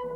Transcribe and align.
Komið 0.00 0.12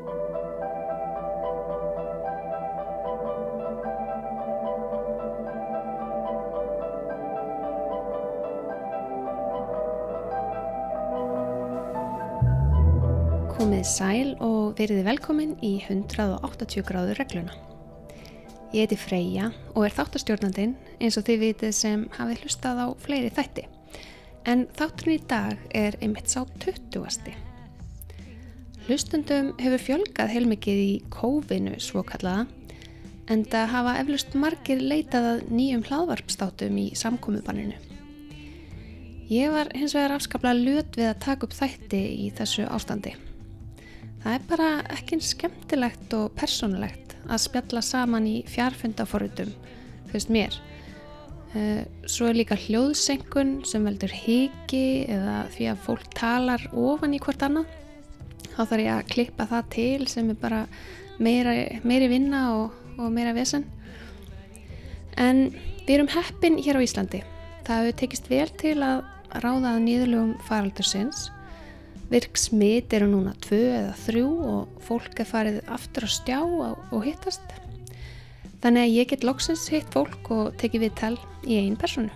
sæl 13.85 14.31
og 14.41 14.73
veriði 14.79 15.05
velkomin 15.05 15.53
í 15.61 15.75
180 15.85 16.81
gráður 16.89 17.21
regluna. 17.21 17.53
Ég 18.73 18.89
heiti 18.89 18.97
Freyja 18.97 19.53
og 19.75 19.85
er 19.85 19.93
þáttastjórnandinn 20.01 20.79
eins 20.97 21.21
og 21.21 21.29
þið 21.29 21.43
vitið 21.51 21.77
sem 21.77 22.09
hafið 22.17 22.47
hlustað 22.47 22.81
á 22.81 22.87
fleiri 23.05 23.29
þætti. 23.37 23.69
En 24.49 24.65
þátturinn 24.73 25.21
í 25.21 25.27
dag 25.29 25.61
er 25.77 26.01
einmitt 26.01 26.33
sá 26.33 26.41
20. 26.65 27.53
Hlustundum 28.85 29.53
hefur 29.63 29.81
fjölgað 29.81 30.33
heilmikið 30.35 30.81
í 30.85 30.93
kófinu 31.13 31.79
svo 31.81 32.05
kallaða 32.07 32.47
en 33.33 33.45
það 33.49 33.71
hafa 33.73 33.99
eflust 34.03 34.35
margir 34.37 34.83
leitað 34.85 35.29
að 35.31 35.45
nýjum 35.49 35.85
hlaðvarpstátum 35.89 36.81
í 36.83 36.91
samkomiðbanninu. 37.01 37.79
Ég 39.33 39.55
var 39.55 39.71
hins 39.73 39.97
vegar 39.97 40.19
afskaplega 40.19 40.61
löt 40.61 40.99
við 41.01 41.09
að 41.15 41.23
taka 41.25 41.49
upp 41.49 41.57
þætti 41.57 42.03
í 42.27 42.33
þessu 42.37 42.67
ástandi 42.69 43.15
Það 44.25 44.35
er 44.39 44.45
bara 44.49 44.67
ekki 44.95 45.19
skemmtilegt 45.21 46.15
og 46.17 46.31
persónulegt 46.33 47.11
að 47.29 47.43
spjalla 47.43 47.83
saman 47.85 48.25
í 48.25 48.39
fjarfundaforrutum, 48.49 49.51
fyrst 50.09 50.31
mér. 50.33 50.57
Eh, 51.53 51.83
svo 52.09 52.31
er 52.31 52.39
líka 52.39 52.57
hljóðsenkun 52.57 53.59
sem 53.69 53.85
veldur 53.85 54.15
hiki 54.17 55.05
eða 55.13 55.43
því 55.53 55.69
að 55.75 55.83
fólk 55.85 56.07
talar 56.17 56.65
ofan 56.73 57.13
í 57.13 57.21
hvort 57.21 57.45
annað. 57.45 57.69
Þá 58.55 58.61
þarf 58.63 58.85
ég 58.85 58.93
að 58.95 59.13
klippa 59.13 59.49
það 59.51 59.71
til 59.75 60.09
sem 60.11 60.31
er 60.31 60.41
bara 60.41 60.65
meira, 61.19 61.55
meiri 61.83 62.11
vinna 62.13 62.43
og, 62.55 62.75
og 62.99 63.13
meira 63.15 63.35
vesen. 63.37 63.67
En 65.19 65.49
við 65.85 65.97
erum 65.99 66.13
heppin 66.15 66.59
hér 66.63 66.79
á 66.79 66.85
Íslandi. 66.87 67.23
Það 67.67 67.81
hefur 67.81 67.99
tekist 68.03 68.31
vel 68.31 68.49
til 68.61 68.77
að 68.85 69.05
ráðaða 69.43 69.79
nýðlugum 69.83 70.37
faraldursins 70.47 71.29
Virk 72.13 72.37
smitt 72.37 72.93
eru 72.93 73.07
núna 73.09 73.33
tvö 73.43 73.59
eða 73.75 73.95
þrjú 74.05 74.27
og 74.47 74.83
fólk 74.85 75.21
er 75.23 75.29
farið 75.29 75.57
aftur 75.73 76.05
að 76.05 76.13
stjá 76.13 76.41
og 76.45 77.01
hittast. 77.03 77.55
Þannig 78.61 78.85
að 78.85 78.93
ég 78.93 79.09
get 79.11 79.25
loksins 79.25 79.65
hitt 79.73 79.89
fólk 79.93 80.29
og 80.33 80.53
tekið 80.61 80.85
við 80.85 80.95
tal 81.01 81.15
í 81.49 81.57
einn 81.63 81.79
personu. 81.81 82.13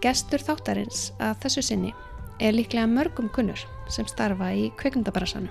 Gestur 0.00 0.42
þáttarins 0.46 1.10
að 1.18 1.42
þessu 1.44 1.66
sinni 1.66 1.92
er 2.40 2.56
líklega 2.56 2.86
mörgum 2.90 3.28
kunnur 3.32 3.60
sem 3.92 4.06
starfa 4.08 4.52
í 4.54 4.70
kveikmyndabarasanu. 4.80 5.50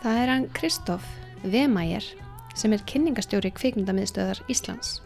Það 0.00 0.18
er 0.22 0.32
hann 0.32 0.48
Kristóf 0.56 1.06
Vemæger 1.42 2.04
sem 2.58 2.72
er 2.74 2.84
kynningastjóri 2.88 3.52
kveikmyndamiðstöðar 3.56 4.42
Íslands. 4.52 5.00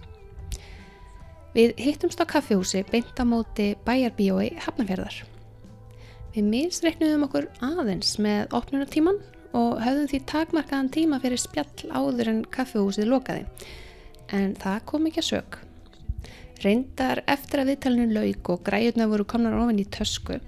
Við 1.55 1.77
hittumst 1.79 2.19
á 2.19 2.27
kaffihúsi 2.27 2.83
beint 2.91 3.15
á 3.15 3.25
móti 3.27 3.75
bæjarbíói 3.87 4.57
Hafnarferðar. 4.65 5.21
Við 6.35 6.49
misreiknuðum 6.51 7.29
okkur 7.29 7.47
aðeins 7.63 8.17
með 8.19 8.57
opnunartíman 8.59 9.21
og 9.55 9.79
höfðum 9.85 10.09
því 10.11 10.21
takmarkaðan 10.33 10.91
tíma 10.97 11.21
fyrir 11.23 11.39
spjall 11.39 11.93
áður 11.95 12.33
en 12.33 12.41
kaffehúsið 12.57 13.07
lokaði. 13.13 13.45
En 14.35 14.57
það 14.59 14.81
kom 14.91 15.07
ekki 15.07 15.23
að 15.23 15.29
sög. 15.29 15.61
Reyndar 16.65 17.23
eftir 17.31 17.63
að 17.63 17.71
viðtalinu 17.71 18.17
laug 18.17 18.51
og 18.51 18.67
græjurna 18.67 19.07
voru 19.11 19.27
komnar 19.31 19.55
ofin 19.61 19.79
í 19.83 19.87
tösku, 19.95 20.41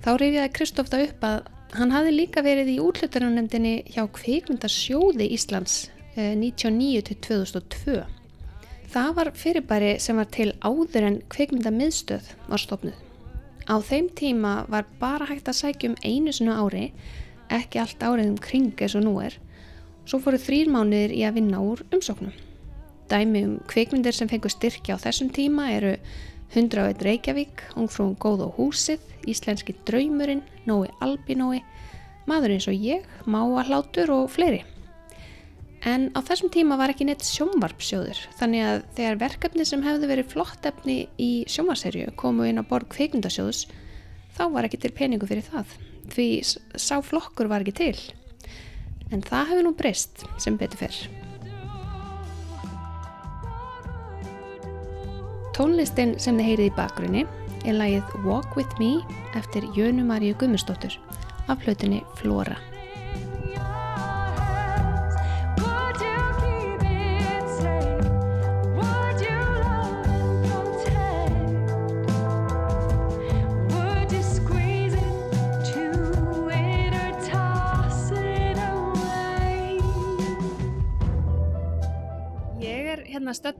þá 0.00 0.10
reyfiði 0.16 0.52
Kristófta 0.56 1.00
upp 1.04 1.24
að 1.26 1.40
hann 1.76 1.92
hafi 1.94 2.14
líka 2.14 2.42
verið 2.44 2.72
í 2.72 2.78
útlutunanemdini 2.82 3.74
hjá 3.92 4.06
kveikmyndasjóði 4.16 5.28
Íslands 5.36 5.90
1999-2002. 6.16 8.00
Eh, 8.00 8.08
það 8.90 9.12
var 9.18 9.32
fyrirbæri 9.38 9.92
sem 10.02 10.18
var 10.18 10.30
til 10.34 10.50
áður 10.64 11.06
en 11.06 11.20
kveikmyndamiðstöð 11.30 12.32
var 12.48 12.64
stopnuð. 12.64 12.98
Á 13.70 13.78
þeim 13.86 14.08
tíma 14.18 14.54
var 14.72 14.88
bara 14.98 15.28
hægt 15.30 15.50
að 15.50 15.60
sækjum 15.60 15.94
einu 16.02 16.32
sinu 16.34 16.56
ári, 16.56 16.90
ekki 17.52 17.78
allt 17.78 18.02
árið 18.02 18.32
um 18.32 18.40
kring 18.42 18.74
eins 18.74 18.96
og 18.98 19.04
nú 19.06 19.14
er. 19.22 19.36
Svo 20.08 20.18
fóru 20.18 20.40
þrýr 20.40 20.72
mánuðir 20.72 21.14
í 21.14 21.22
að 21.22 21.36
vinna 21.38 21.60
úr 21.62 21.84
umsóknum. 21.94 22.32
Dæmi 23.10 23.44
um 23.46 23.54
kveikmyndir 23.70 24.14
sem 24.16 24.30
fengur 24.30 24.50
styrkja 24.50 24.96
á 24.98 25.02
þessum 25.02 25.30
tíma 25.34 25.68
eru 25.76 25.96
101 26.54 27.04
Reykjavík, 27.06 27.62
Ungfrún 27.78 28.16
Góð 28.18 28.46
og 28.48 28.58
Húsið, 28.58 29.04
Íslenski 29.30 29.76
Draumurinn, 29.86 30.42
Nói 30.66 30.90
Albinói, 31.00 31.62
Maður 32.28 32.56
eins 32.56 32.68
og 32.70 32.76
ég, 32.76 33.06
Máahlátur 33.26 34.10
og 34.14 34.28
fleiri. 34.30 34.64
En 35.86 36.10
á 36.12 36.20
þessum 36.20 36.50
tíma 36.52 36.76
var 36.76 36.92
ekki 36.92 37.06
neitt 37.08 37.24
sjónvarpsjóður 37.24 38.18
þannig 38.36 38.64
að 38.66 38.82
þegar 38.98 39.20
verkefni 39.22 39.64
sem 39.64 39.84
hefði 39.86 40.10
verið 40.10 40.34
flott 40.34 40.66
efni 40.68 40.98
í 41.16 41.30
sjónvarserju 41.48 42.12
komu 42.20 42.44
inn 42.50 42.60
á 42.60 42.64
borg 42.68 42.90
kveikmyndasjóðus 42.92 43.64
þá 44.36 44.44
var 44.52 44.68
ekki 44.68 44.82
til 44.82 44.92
peningu 44.92 45.30
fyrir 45.30 45.46
það 45.46 45.72
því 46.12 46.28
sá 46.76 47.00
flokkur 47.00 47.48
var 47.48 47.64
ekki 47.64 47.78
til. 47.80 47.96
En 49.10 49.24
það 49.24 49.54
hefur 49.54 49.66
nú 49.66 49.74
breyst 49.78 50.26
sem 50.42 50.60
betur 50.60 50.84
fyrr. 50.84 51.19
Tónlistin 55.60 56.14
sem 56.16 56.38
þið 56.38 56.46
heyrið 56.46 56.68
í 56.70 56.72
bakgrunni 56.72 57.22
er 57.68 57.74
lagið 57.76 58.14
Walk 58.24 58.54
With 58.56 58.78
Me 58.80 59.02
eftir 59.36 59.66
Jönu 59.76 60.06
Maríu 60.08 60.32
Gummistóttur 60.40 60.96
af 61.52 61.60
hlutinni 61.66 62.00
Flóra. 62.16 62.56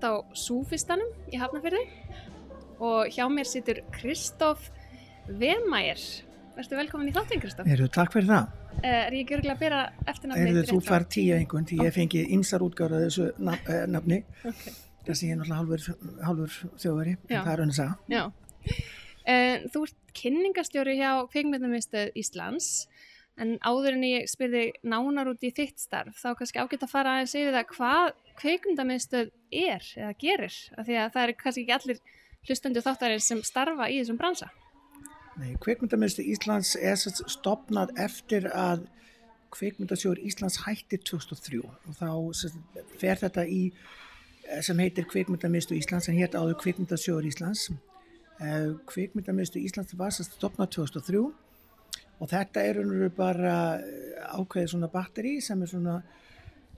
Stött 0.00 0.08
á 0.08 0.24
Súfistanum 0.32 1.08
í 1.28 1.36
Hafnarfjörði 1.36 1.82
og 2.80 3.10
hjá 3.12 3.26
mér 3.28 3.48
situr 3.48 3.82
Kristóf 3.92 4.70
Vemæger. 5.28 6.00
Verður 6.56 6.80
velkomin 6.80 7.10
í 7.10 7.12
þáttinn 7.12 7.42
Kristóf? 7.42 7.68
Erðu, 7.68 7.88
takk 7.92 8.14
fyrir 8.14 8.30
það. 8.30 8.54
Eh, 8.80 8.94
er 8.94 9.16
ég 9.18 9.24
ekki 9.26 9.36
örgulega 9.36 9.56
að 9.56 9.60
byrja 9.60 9.80
eftirnafni? 10.08 10.46
Erðu, 10.46 10.62
þú 10.70 10.78
far 10.86 11.04
tíu 11.12 11.34
einhvern 11.36 11.68
því 11.68 11.78
okay. 11.78 11.90
ég 11.90 11.96
fengi 11.98 12.22
einsar 12.32 12.64
útgára 12.64 13.02
þessu 13.04 13.28
eh, 13.28 13.84
nafni. 13.92 14.22
Okay. 14.40 14.74
Þessi 15.04 15.28
ég 15.28 15.36
er 15.36 15.42
náttúrulega 15.42 16.24
hálfur 16.28 16.56
þjóðveri, 16.80 17.14
en 17.28 17.36
það 17.36 17.52
er 17.52 17.64
önnum 17.66 17.76
það. 17.76 17.92
Já. 18.14 18.24
Uh, 19.20 19.68
þú 19.74 19.84
ert 19.84 20.14
kynningastjóri 20.16 20.96
hjá 20.96 21.10
Kveikmyndumistuð 21.32 22.16
Íslands 22.18 22.70
en 23.40 23.56
áður 23.64 23.96
en 23.96 24.06
ég 24.08 24.28
spyrði 24.28 24.70
nánar 24.84 25.30
út 25.30 25.44
í 25.44 25.52
þitt 25.54 25.80
starf 25.80 26.18
þá 26.20 26.32
kannski 26.38 26.60
ágætt 26.60 26.84
að 26.84 26.92
fara 26.92 27.14
að 27.20 27.30
segja 27.32 27.52
það 27.54 27.68
hvað 27.74 28.08
kveikmyndamiðstöð 28.40 29.30
er 29.50 29.84
eða 29.96 30.14
gerir 30.20 30.56
af 30.76 30.86
því 30.86 30.98
að 31.02 31.12
það 31.14 31.22
er 31.22 31.36
kannski 31.42 31.64
ekki 31.64 31.76
allir 31.76 32.00
hlustendu 32.48 32.82
þáttarinn 32.84 33.22
sem 33.24 33.42
starfa 33.44 33.88
í 33.90 34.00
þessum 34.00 34.18
bransa. 34.20 34.50
Nei, 35.40 35.54
kveikmyndamiðstöð 35.62 36.30
Íslands 36.34 36.74
er 36.76 36.98
stopnað 37.00 37.92
eftir 38.00 38.48
að 38.52 38.86
kveikmyndasjóður 39.54 40.22
Íslands 40.28 40.60
hætti 40.64 40.98
2003 41.00 41.60
og 41.64 41.96
þá 41.98 42.10
fer 43.00 43.20
þetta 43.20 43.46
í 43.48 43.62
eh, 43.70 44.60
sem 44.66 44.78
heitir 44.82 45.08
kveikmyndamiðstöð 45.10 45.80
Íslands 45.80 46.10
en 46.10 46.18
hér 46.18 46.34
áður 46.36 46.58
kveikmyndasjóður 46.64 47.30
Íslands. 47.30 47.70
Eh, 48.40 48.72
kveikmyndamiðstöð 48.90 49.66
Íslands 49.70 49.96
var 49.98 50.14
stopnað 50.16 50.74
2003 50.76 51.22
og 52.20 52.28
þetta 52.28 52.64
er 52.68 52.82
bara 53.16 53.54
ákveðið 54.36 54.74
svona 54.74 54.90
batteri 54.92 55.38
sem 55.44 55.62
er 55.62 55.72
svona 55.72 56.00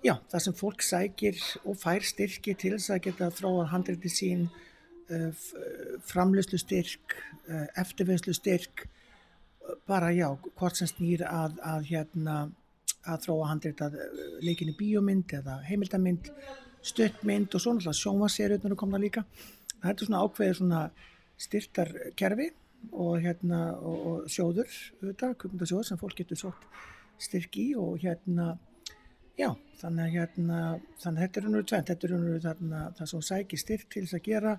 Já, 0.02 0.16
það 0.32 0.42
sem 0.42 0.54
fólk 0.58 0.82
sækir 0.82 1.36
og 1.62 1.76
fær 1.78 2.02
styrki 2.02 2.56
til 2.58 2.72
þess 2.74 2.90
að 2.90 3.04
geta 3.04 3.28
þróað 3.30 3.68
handreiti 3.70 4.10
sín, 4.10 4.48
uh, 5.06 5.28
uh 5.30 5.92
framlöslu 6.08 6.58
styrk, 6.58 7.14
uh, 7.46 7.68
eftirvinnslu 7.78 8.34
styrk, 8.34 8.88
bara 9.86 10.10
já, 10.10 10.26
hvort 10.58 10.76
sem 10.76 10.90
snýr 10.90 11.22
að, 11.28 11.54
að, 11.62 11.86
hérna, 11.92 12.36
að 13.06 13.28
þróa 13.28 13.52
handreita 13.52 13.88
leikinni 14.42 14.74
bíómynd 14.78 15.36
eða 15.38 15.60
heimildamind, 15.68 16.32
stöttmynd 16.82 17.54
og 17.54 17.62
svo 17.62 17.76
náttúrulega 17.76 18.00
sjónvarsérutnur 18.00 18.76
komna 18.78 18.98
líka. 18.98 19.22
Það 19.78 19.92
er 19.92 20.04
svona 20.08 20.24
ákveðið 20.26 20.58
svona 20.58 20.82
styrtarkerfi 21.46 22.48
og, 22.90 23.14
hérna, 23.22 23.62
og, 23.78 24.02
og 24.10 24.26
sjóður, 24.34 24.74
auðvitað, 24.98 25.38
kumundasjóður 25.44 25.88
sem 25.92 26.02
fólk 26.02 26.18
getur 26.18 26.42
sótt 26.42 26.68
styrk 27.22 27.62
í 27.62 27.70
og 27.78 28.02
hérna 28.02 28.56
Já, 29.42 29.50
þannig 29.80 30.04
að 30.04 30.16
hérna, 30.16 30.58
þannig 31.02 31.18
að 31.18 31.22
þetta 31.24 31.40
er 31.40 31.46
unnur 31.50 31.68
tvent, 31.68 31.88
þetta 31.90 32.08
er 32.08 32.16
unnur 32.16 32.42
þarna 32.44 32.82
það 32.98 33.12
sem 33.12 33.24
sækir 33.28 33.62
styrk 33.62 33.88
til 33.92 34.02
þess 34.04 34.18
að 34.18 34.26
gera, 34.28 34.52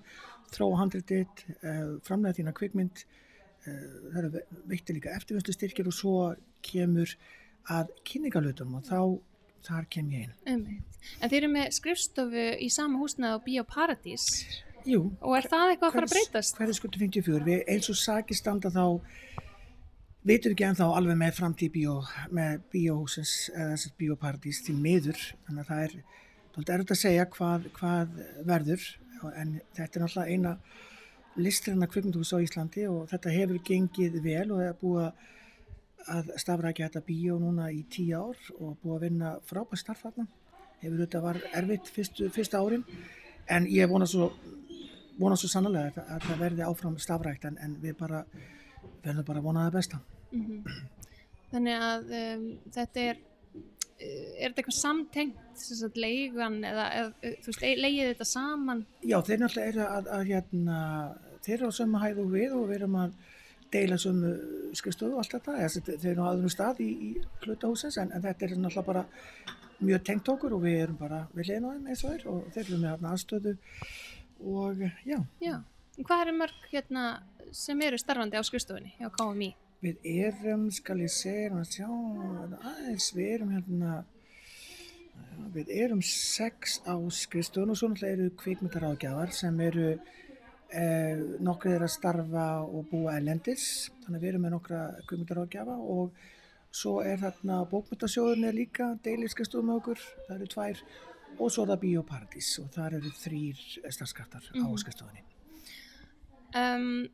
þróa 0.54 0.80
handritið, 0.82 1.44
eh, 1.54 1.84
framlega 2.08 2.38
þína 2.38 2.56
kvikmynd, 2.58 3.04
eh, 3.64 3.86
það 4.10 4.18
eru 4.22 4.42
veitir 4.72 4.98
líka 4.98 5.14
eftirvönstu 5.16 5.56
styrkir 5.56 5.88
og 5.88 5.96
svo 5.96 6.18
kemur 6.62 7.16
að 7.72 7.94
kynningalutum 8.04 8.76
og 8.76 8.84
þá 8.84 9.00
þar 9.64 9.88
kem 9.88 10.12
ég 10.12 10.28
inn. 10.28 10.36
Einmitt. 10.44 11.00
En 11.20 11.30
þeir 11.30 11.42
eru 11.42 11.52
með 11.54 11.72
skrifstofu 11.72 12.46
í 12.60 12.70
sama 12.72 13.00
húsnaði 13.00 13.40
á 13.40 13.44
Bíóparadís 13.46 14.28
Jú, 14.84 15.06
og 15.24 15.38
er 15.38 15.46
það 15.48 15.70
eitthvað 15.72 15.88
að 15.88 15.94
fara 15.96 16.08
að 16.08 16.12
breytast? 16.12 16.58
Hverju 16.58 16.74
skutu 16.76 17.00
54? 17.00 17.44
Við, 17.46 17.60
eins 17.72 17.86
og 17.88 17.96
sakir 17.96 18.36
standa 18.36 18.68
þá 18.72 18.84
við 20.24 20.48
ekki 20.50 20.64
ennþá 20.64 20.88
alveg 20.96 21.18
með 21.20 21.36
framtíð 21.38 21.72
bíó, 21.74 21.94
með 22.32 22.62
bíóhúsins 22.72 23.34
eða 23.52 23.74
þess 23.74 23.88
að 23.90 23.96
bíóparadís 24.00 24.60
til 24.64 24.76
miður. 24.80 25.20
Þannig 25.44 25.62
að 25.62 25.70
það 25.70 25.82
er, 25.84 25.96
það 26.54 26.72
er 26.74 26.84
að 26.84 27.00
segja 27.00 27.26
hvað, 27.34 27.68
hvað 27.76 28.14
verður. 28.48 28.86
En 29.34 29.54
þetta 29.76 29.98
er 30.00 30.04
náttúrulega 30.04 30.32
eina 30.32 30.54
listræna 31.34 31.88
kvikmyndhús 31.90 32.32
á 32.36 32.38
Íslandi 32.44 32.86
og 32.88 33.08
þetta 33.10 33.34
hefur 33.34 33.60
gengið 33.66 34.16
vel 34.24 34.46
og 34.54 34.60
það 34.60 34.68
er 34.68 34.80
búið 34.80 35.06
að 36.14 36.32
stafrækja 36.40 36.88
þetta 36.88 37.04
bíó 37.04 37.36
núna 37.40 37.68
í 37.72 37.82
tíu 37.90 38.16
ár 38.20 38.40
og 38.58 38.78
búið 38.82 38.96
að 38.96 39.06
vinna 39.08 39.34
frábært 39.48 39.82
starf 39.82 40.04
þarna. 40.06 40.26
Hefur 40.80 41.04
þetta 41.04 41.22
var 41.24 41.40
erfitt 41.52 41.92
fyrstu, 41.92 42.30
fyrsta 42.32 42.60
árin. 42.64 42.84
En 43.48 43.68
ég 43.68 43.88
vona 43.92 44.08
svo 44.08 44.30
vona 45.20 45.36
svo 45.38 45.52
sannlega 45.52 45.92
að, 45.92 46.02
að 46.16 46.26
það 46.28 46.42
verði 46.46 46.66
áfram 46.66 46.98
stafrækt 46.98 47.48
en, 47.48 47.60
en 47.62 47.78
við 47.82 47.96
bara 48.00 48.24
verðum 49.04 49.28
bara 49.28 49.40
að 49.42 49.48
vona 49.48 49.68
það 49.68 49.76
besta 49.78 50.00
Mm 50.34 50.44
-hmm. 50.46 50.82
Þannig 51.54 51.82
að 51.88 52.14
um, 52.20 52.46
þetta 52.74 53.00
er, 53.00 53.18
er 53.98 54.48
þetta 54.48 54.62
eitthvað 54.62 54.78
samtengt, 54.78 55.36
sagt, 55.54 55.96
leigan 55.96 56.64
eða, 56.66 56.86
eða 56.98 57.34
veist, 57.46 57.62
leigið 57.62 58.10
þetta 58.10 58.26
saman? 58.26 58.86
Já, 59.02 59.20
þeir 59.22 59.38
náttúrulega 59.44 59.68
eru 59.72 59.84
að, 59.86 60.10
að 60.16 60.24
hérna, 60.32 60.78
þeir 61.44 61.56
eru 61.58 61.70
á 61.70 61.78
sömu 61.78 62.02
hæðu 62.02 62.24
við 62.32 62.56
og 62.58 62.68
við 62.68 62.80
erum 62.80 62.96
að 63.04 63.14
deila 63.74 63.98
sömu 63.98 64.32
skrifstöðu 64.74 65.14
og 65.14 65.22
allt 65.22 65.36
þetta, 65.36 65.56
Eða, 65.58 65.84
þeir 66.02 66.10
eru 66.12 66.26
á 66.26 66.30
aðrum 66.30 66.52
stað 66.52 66.82
í, 66.84 66.90
í 66.90 67.10
hlutahúsins 67.44 67.98
en, 68.02 68.12
en 68.14 68.22
þetta 68.22 68.46
er 68.46 68.56
náttúrulega 68.56 68.86
bara 68.86 69.04
mjög 69.84 70.04
tengt 70.06 70.28
okkur 70.28 70.56
og 70.56 70.64
við 70.64 70.80
erum 70.84 70.98
bara 70.98 71.24
við 71.34 71.50
leiðin 71.50 71.66
á 71.66 71.70
þeim 71.74 71.88
eins 71.90 72.04
og 72.04 72.12
þeir 72.14 72.26
og 72.32 72.50
þeir 72.54 72.64
eru 72.64 72.80
með 72.82 73.06
aðstöðu 73.10 73.54
og 74.54 74.84
já. 75.06 75.18
Já, 75.42 75.56
hvað 76.00 76.24
eru 76.26 76.36
mörg 76.38 76.68
hérna 76.70 77.04
sem 77.54 77.82
eru 77.86 77.98
starfandi 78.00 78.38
á 78.38 78.42
skrifstofunni 78.46 78.94
hjá 78.98 79.10
KMI? 79.14 79.50
Við 79.84 80.06
erum, 80.08 80.68
skal 80.72 80.98
ég 81.04 81.12
segja, 81.12 81.62
sjá, 81.68 81.88
aðeins, 82.64 83.10
við 83.12 83.30
erum 83.34 83.50
hérna, 83.52 83.96
við 85.52 85.72
erum 85.76 86.00
sex 86.08 86.78
á 86.88 86.96
skrifstofun 86.96 87.74
og 87.74 87.78
svo 87.78 87.90
náttúrulega 87.92 88.16
eru 88.16 88.28
kvikmyndaráðgjafar 88.40 89.34
sem 89.36 89.58
eru 89.60 89.88
eh, 89.92 91.20
nokkrið 91.44 91.76
er 91.76 91.84
að 91.84 91.92
starfa 91.98 92.46
og 92.64 92.86
búa 92.88 93.18
elendis, 93.18 93.90
þannig 94.04 94.16
að 94.16 94.24
við 94.24 94.32
erum 94.32 94.46
með 94.46 94.54
nokkra 94.56 94.84
kvikmyndaráðgjafa 95.10 95.76
og 95.96 96.24
svo 96.74 96.94
er 97.04 97.20
þarna 97.20 97.60
bókmyndasjóðunni 97.70 98.54
líka, 98.56 98.94
deilir 99.04 99.32
skrifstofun 99.32 99.68
með 99.68 99.82
okkur, 99.82 100.06
það 100.28 100.38
eru 100.38 100.48
tvær 100.54 100.80
og 101.34 101.50
svo 101.50 101.64
er 101.64 101.74
það 101.74 101.82
Bíóparadís 101.84 102.48
og 102.62 102.72
þar 102.74 102.96
eru 103.00 103.12
þrýr 103.18 103.60
starfskraftar 103.90 104.48
mm 104.48 104.54
-hmm. 104.54 104.64
á 104.64 104.68
mhm. 104.70 104.80
skrifstofunni. 104.82 105.22
Um, 106.54 107.08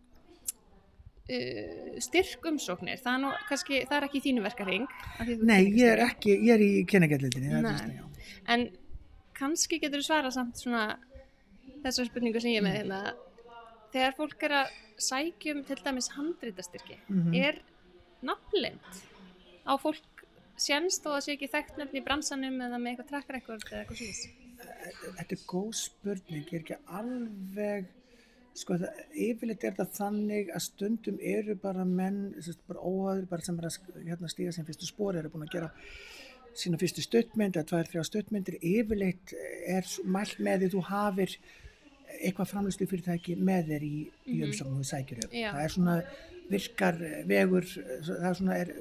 styrk 2.03 2.47
umsóknir, 2.51 2.99
það 2.99 3.13
er, 3.13 3.21
nú, 3.23 3.33
kannski, 3.49 3.83
það 3.87 3.97
er 3.97 4.07
ekki 4.09 4.23
þínu 4.25 4.43
verkarhing 4.43 4.87
Nei, 5.47 5.61
ég 5.79 5.93
er 5.93 6.01
ekki, 6.09 6.33
ég 6.35 6.55
er 6.57 6.65
í 6.65 6.71
kynningarlitinni 6.91 8.01
En 8.51 8.69
kannski 9.39 9.79
getur 9.81 10.03
þú 10.03 10.07
svara 10.09 10.33
samt 10.35 10.59
svona 10.59 10.99
þessar 11.85 12.11
spurningu 12.11 12.43
sem 12.43 12.55
ég 12.55 12.65
með 12.65 12.81
hérna. 12.81 13.01
Þegar 13.95 14.17
fólk 14.19 14.47
er 14.47 14.57
að 14.61 14.73
sækjum 15.01 15.63
til 15.69 15.79
dæmis 15.85 16.11
handrítastyrki 16.15 16.99
mm 17.09 17.23
-hmm. 17.23 17.37
er 17.47 17.63
nafnlind 18.23 18.81
á 19.65 19.73
fólk 19.81 20.25
sjænst 20.61 21.07
og 21.07 21.17
það 21.17 21.25
sé 21.25 21.33
ekki 21.37 21.49
þekkt 21.55 21.79
nefn 21.79 21.97
í 21.97 22.05
bransanum 22.05 22.61
eða 22.61 22.79
með 22.79 22.91
eitthvað 22.91 23.11
trakkrekord 23.13 23.65
eða 23.71 23.81
eitthvað 23.81 23.99
slús 24.03 24.23
Þetta 25.17 25.35
er 25.37 25.43
góð 25.49 25.73
spurning, 25.73 26.45
ég 26.53 26.53
er 26.53 26.61
ekki 26.61 26.77
alveg 26.87 27.87
Sko 28.59 28.77
það, 28.81 29.03
yfirleitt 29.15 29.65
er 29.65 29.77
það 29.77 29.93
þannig 29.95 30.49
að 30.51 30.65
stundum 30.65 31.21
eru 31.23 31.55
bara 31.63 31.85
menn, 31.87 32.35
bara 32.67 32.83
óhaður, 32.83 33.29
bara 33.31 33.47
sem 33.47 33.61
er 33.61 33.69
að 33.69 33.77
hérna, 34.09 34.31
stíga 34.33 34.55
sem 34.55 34.67
fyrstu 34.67 34.89
spóri, 34.89 35.21
eru 35.21 35.31
búin 35.31 35.47
að 35.47 35.55
gera 35.55 35.71
sína 36.59 36.81
fyrstu 36.81 37.05
stöttmynd 37.05 37.57
eða 37.57 37.69
tvær, 37.71 37.89
þrjá 37.93 38.05
stöttmyndir, 38.09 38.59
yfirleitt 38.59 39.35
er 39.71 39.87
mælt 40.03 40.43
með 40.43 40.65
því 40.65 40.73
þú 40.75 40.83
hafir 40.89 41.37
eitthvað 42.19 42.51
framlýstu 42.51 42.89
fyrirtæki 42.91 43.37
með 43.39 43.71
þér 43.71 43.87
í, 43.87 43.95
í 44.27 44.35
-hmm. 44.35 44.45
umsóknum 44.49 44.83
þú 44.83 44.89
sækir. 44.91 45.23
Já. 45.31 45.51
Það 45.53 45.63
er 45.65 45.75
svona 45.77 45.97
virkar 46.51 47.01
vegur, 47.31 47.67
það 48.09 48.29
er 48.31 48.39
svona 48.41 48.59
er, 48.59 48.75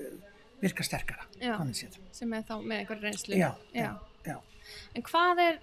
virkar 0.61 0.87
sterkara, 0.87 1.25
þannig 1.39 1.77
séð. 1.77 1.99
Sem 2.11 2.33
er 2.33 2.45
þá 2.49 2.55
með 2.57 2.77
einhver 2.79 3.01
reynslu. 3.05 3.37
Já, 3.37 3.51
já, 3.73 3.91
já. 4.25 4.37
En 4.95 5.05
hvað 5.05 5.43
er 5.45 5.59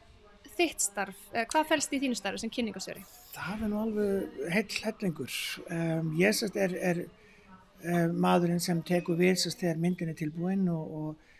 þitt 0.57 0.81
starf, 0.81 1.19
hvað 1.35 1.69
fælst 1.73 1.93
í 1.93 2.01
þínu 2.01 2.17
starf 2.17 2.41
sem 2.41 2.51
kynningasöri? 2.51 3.03
Það 3.37 3.63
er 3.65 3.71
nú 3.71 3.81
alveg 3.83 4.41
hell 4.53 4.79
hellingur. 4.87 5.37
Um, 5.73 6.13
ég 6.19 6.37
sérst 6.37 6.57
er, 6.61 6.75
er 6.81 7.03
um, 7.05 8.17
maðurinn 8.25 8.63
sem 8.63 8.81
tekur 8.87 9.19
við 9.21 9.37
sérst 9.43 9.63
þegar 9.63 9.83
myndin 9.83 10.13
er 10.13 10.19
tilbúin 10.19 10.67
og, 10.73 10.95
og, 11.01 11.35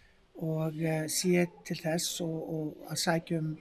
og 0.47 0.81
uh, 0.83 1.07
sé 1.13 1.47
til 1.69 1.79
þess 1.81 2.21
og, 2.25 2.37
og 2.57 2.91
að 2.93 3.03
sækjum 3.05 3.55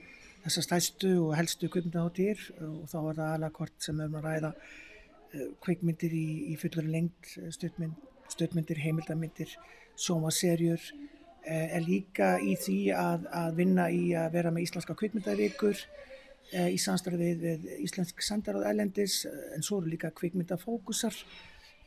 þessar 0.44 0.66
stæstu 0.68 1.12
og 1.24 1.32
helstu 1.38 1.70
kvikmyndaháttir 1.72 2.42
og 2.62 2.84
þá 2.90 2.98
er 3.00 3.16
það 3.18 3.32
alveg 3.32 3.56
kort 3.56 3.76
sem 3.82 3.96
við 3.96 4.06
erum 4.06 4.18
að 4.20 4.28
ræða 4.28 4.52
uh, 4.52 5.48
kvikmyndir 5.64 6.16
í, 6.16 6.26
í 6.52 6.58
fullur 6.60 6.90
lengt, 6.92 7.32
stöðmynd, 7.56 8.04
stöðmyndir, 8.32 8.82
heimildamindir, 8.84 9.56
sómaserjur 9.98 10.82
uh, 10.92 11.66
er 11.66 11.82
líka 11.86 12.36
í 12.42 12.58
því 12.60 12.80
að, 12.94 13.30
að 13.44 13.62
vinna 13.62 13.88
í 13.90 14.10
að 14.18 14.30
vera 14.36 14.52
með 14.54 14.68
íslenska 14.68 14.98
kvikmyndavíkur 14.98 15.86
Eh, 15.86 16.25
í 16.54 16.78
samstarfi 16.78 17.32
við 17.40 17.66
íslensk 17.82 18.22
sendaráð 18.22 18.68
ælendis 18.70 19.24
eh, 19.26 19.54
en 19.56 19.64
svo 19.66 19.80
eru 19.80 19.90
líka 19.90 20.12
kvikmyndafókusar 20.14 21.16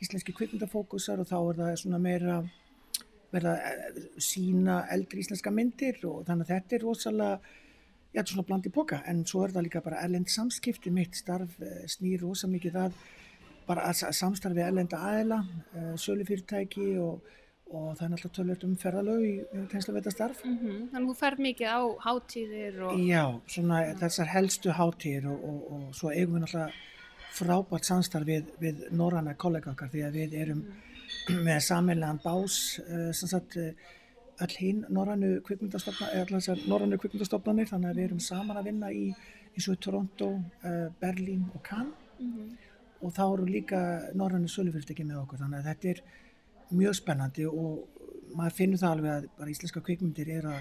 íslenski 0.04 0.34
kvikmyndafókusar 0.36 1.22
og 1.22 1.28
þá 1.30 1.38
er 1.38 1.60
það 1.60 1.78
svona 1.82 2.00
meira 2.02 2.36
verða 3.32 3.56
eh, 3.56 4.04
sína 4.20 4.82
eldri 4.92 5.24
íslenska 5.24 5.52
myndir 5.54 6.02
og 6.04 6.26
þannig 6.28 6.46
að 6.46 6.52
þetta 6.54 6.76
er 6.76 6.84
rosalega 6.84 7.56
já, 8.12 8.22
svona 8.26 8.46
bland 8.50 8.68
í 8.68 8.74
boka 8.74 9.00
en 9.08 9.24
svo 9.24 9.46
er 9.46 9.56
það 9.56 9.66
líka 9.68 9.84
bara 9.86 10.04
ælend 10.04 10.28
samskipti 10.28 10.92
mitt 10.92 11.16
starf 11.16 11.56
snýr 11.88 12.20
rosa 12.26 12.50
mikið 12.50 12.76
það 12.76 13.02
bara 13.66 13.88
að 13.88 14.16
samstarfi 14.18 14.64
ælenda 14.66 14.98
aðela 15.08 15.44
sölufyrirtæki 15.96 16.96
og 17.00 17.22
og 17.70 17.96
það 17.96 18.04
er 18.04 18.10
náttúrulega 18.12 18.36
tölvöld 18.36 18.64
um 18.66 18.76
ferðalög 18.82 19.24
í 19.26 19.34
tegnslaveta 19.70 20.10
starf. 20.10 20.44
Mm 20.44 20.58
-hmm. 20.58 20.78
Þannig 20.92 21.06
að 21.06 21.10
þú 21.10 21.16
fer 21.20 21.34
mikið 21.46 21.68
á 21.70 21.80
hátíðir 22.06 22.82
og... 22.82 22.98
Já, 22.98 23.24
svona 23.46 23.76
ja. 23.86 23.94
þessar 23.94 24.26
helstu 24.26 24.70
hátíðir 24.70 25.26
og, 25.30 25.38
og, 25.50 25.60
og 25.72 25.94
svo 25.94 26.10
eigum 26.10 26.34
við 26.34 26.42
náttúrulega 26.44 26.72
frábært 27.30 27.86
samstarf 27.86 28.26
við, 28.26 28.50
við 28.60 28.84
norranna 28.90 29.34
kollegakar 29.34 29.90
því 29.92 30.02
að 30.06 30.16
við 30.18 30.34
erum 30.42 30.64
mm. 30.64 31.42
með 31.46 31.60
sammeiljan 31.68 32.20
bás 32.24 32.80
uh, 32.82 33.12
sem 33.12 33.28
sagt 33.28 33.56
uh, 33.56 33.70
öll 34.40 34.56
hinn 34.58 34.84
norrannu 34.88 35.40
kvikmyndastofnanir 35.46 37.70
þannig 37.70 37.90
að 37.90 38.00
við 38.00 38.04
erum 38.04 38.24
saman 38.24 38.56
að 38.56 38.70
vinna 38.70 38.90
í 38.92 39.12
eins 39.54 39.68
og 39.68 39.80
Toronto, 39.82 40.28
uh, 40.64 40.88
Berlín 41.00 41.44
og 41.54 41.62
Cannes 41.62 41.94
mm 42.18 42.32
-hmm. 42.32 42.56
og 43.00 43.12
þá 43.12 43.24
eru 43.32 43.46
líka 43.46 44.00
norrannu 44.14 44.48
sölufyrirtæki 44.48 45.04
með 45.04 45.22
okkur 45.22 45.38
þannig 45.38 45.58
að 45.58 45.68
þetta 45.70 45.88
er 45.88 46.02
mjög 46.70 46.98
spennandi 47.00 47.46
og 47.48 48.36
maður 48.36 48.56
finnur 48.56 48.80
það 48.80 48.96
alveg 48.96 49.14
að 49.14 49.30
bara 49.38 49.54
íslenska 49.54 49.82
kvikmyndir 49.86 50.30
er 50.36 50.50
að 50.52 50.60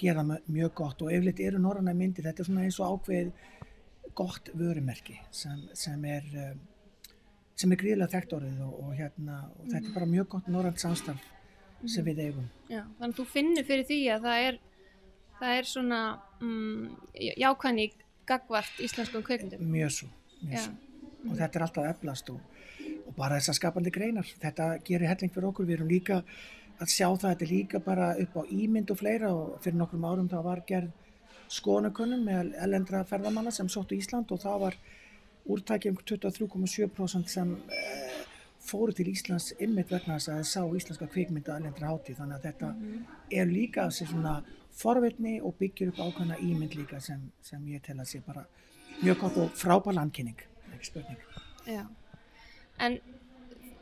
gera 0.00 0.24
mjög 0.26 0.72
gott 0.76 1.04
og 1.04 1.12
eflitt 1.12 1.40
eru 1.40 1.60
norranna 1.62 1.94
myndir, 1.96 2.26
þetta 2.26 2.42
er 2.42 2.48
svona 2.48 2.64
eins 2.66 2.78
og 2.82 2.96
ákveð 2.96 3.30
gott 4.16 4.50
vörumerki 4.56 5.16
sem, 5.34 5.62
sem 5.76 6.04
er 6.08 6.26
eh, 6.34 6.56
sem 7.56 7.72
er 7.72 7.80
gríðilega 7.80 8.12
þekkt 8.12 8.34
orðið 8.36 8.62
og, 8.66 8.74
og 8.82 8.94
hérna 8.96 9.40
og 9.48 9.62
mm. 9.64 9.70
þetta 9.70 9.82
er 9.82 9.88
mhm. 9.88 9.96
bara 9.96 10.10
mjög 10.12 10.28
gott 10.34 10.48
norrand 10.52 10.82
samstarf 10.82 11.22
mm. 11.22 11.88
sem 11.88 12.02
mhm. 12.02 12.08
við 12.10 12.22
eigum. 12.26 12.48
Já, 12.68 12.82
þannig 12.98 13.12
að 13.12 13.20
þú 13.20 13.28
finnur 13.32 13.68
fyrir 13.68 13.88
því 13.90 14.00
að 14.14 14.26
það 14.28 14.48
er 14.48 14.58
það 15.36 15.60
er 15.60 15.70
svona 15.70 16.00
um, 16.40 16.90
jákvæðni 17.14 17.86
gagvart 18.26 18.82
íslenskum 18.82 19.24
kvikmyndum. 19.24 19.64
Mjög 19.72 19.94
svo, 20.00 20.10
mjög 20.42 20.66
svo. 20.66 20.76
og 21.30 21.40
þetta 21.40 21.58
er 21.58 21.66
alltaf 21.68 21.90
eflast 21.92 22.32
og 22.34 22.40
og 23.06 23.14
bara 23.16 23.38
þessar 23.40 23.58
skapandi 23.60 23.90
greinar. 23.94 24.28
Þetta 24.42 24.78
gerir 24.84 25.08
helling 25.08 25.32
fyrir 25.32 25.48
okkur. 25.50 25.66
Við 25.66 25.78
erum 25.78 25.90
líka 25.90 26.22
að 26.80 26.92
sjá 26.92 27.08
það, 27.08 27.30
þetta 27.30 27.44
er 27.44 27.52
líka 27.52 27.80
bara 27.80 28.12
upp 28.20 28.36
á 28.36 28.42
ímynd 28.52 28.92
og 28.92 29.00
fleira 29.00 29.32
og 29.32 29.58
fyrir 29.64 29.78
nokkrum 29.80 30.04
árum 30.04 30.28
þá 30.28 30.38
var 30.44 30.62
gerð 30.68 30.92
skonukunnum 31.52 32.24
með 32.26 32.52
elendra 32.62 33.02
ferðamanna 33.06 33.52
sem 33.54 33.68
sóttu 33.70 33.96
Ísland 33.96 34.32
og 34.34 34.42
það 34.42 34.62
var 34.64 34.78
úrtækjum 35.46 35.98
23,7% 36.02 37.30
sem 37.30 37.52
eh, 37.70 38.16
fóru 38.66 38.94
til 38.96 39.08
Íslands 39.12 39.52
ymmit 39.62 39.92
vegna 39.94 40.18
þess 40.18 40.32
að 40.32 40.40
það 40.40 40.48
sá 40.50 40.78
íslenska 40.80 41.10
kvikmynda 41.12 41.58
elendra 41.60 41.92
háti 41.92 42.16
þannig 42.18 42.40
að 42.40 42.48
þetta 42.48 42.70
mm 42.72 42.80
-hmm. 42.82 43.04
er 43.40 43.46
líka 43.46 43.86
þessi 43.86 44.08
svona 44.10 44.34
forvitni 44.76 45.40
og 45.40 45.54
byggir 45.58 45.92
upp 45.92 46.00
ákvæmna 46.02 46.40
ímynd 46.42 46.74
líka 46.74 47.00
sem, 47.00 47.30
sem 47.42 47.62
ég 47.68 47.82
tel 47.82 48.00
að 48.00 48.10
sé 48.10 48.20
bara 48.26 48.44
mjög 49.02 49.20
gott 49.20 49.36
og 49.36 49.50
frábær 49.54 49.94
landkynning, 49.94 50.40
ekki 50.74 50.86
spurning. 50.86 51.18
Já 51.66 51.86
en 52.82 52.98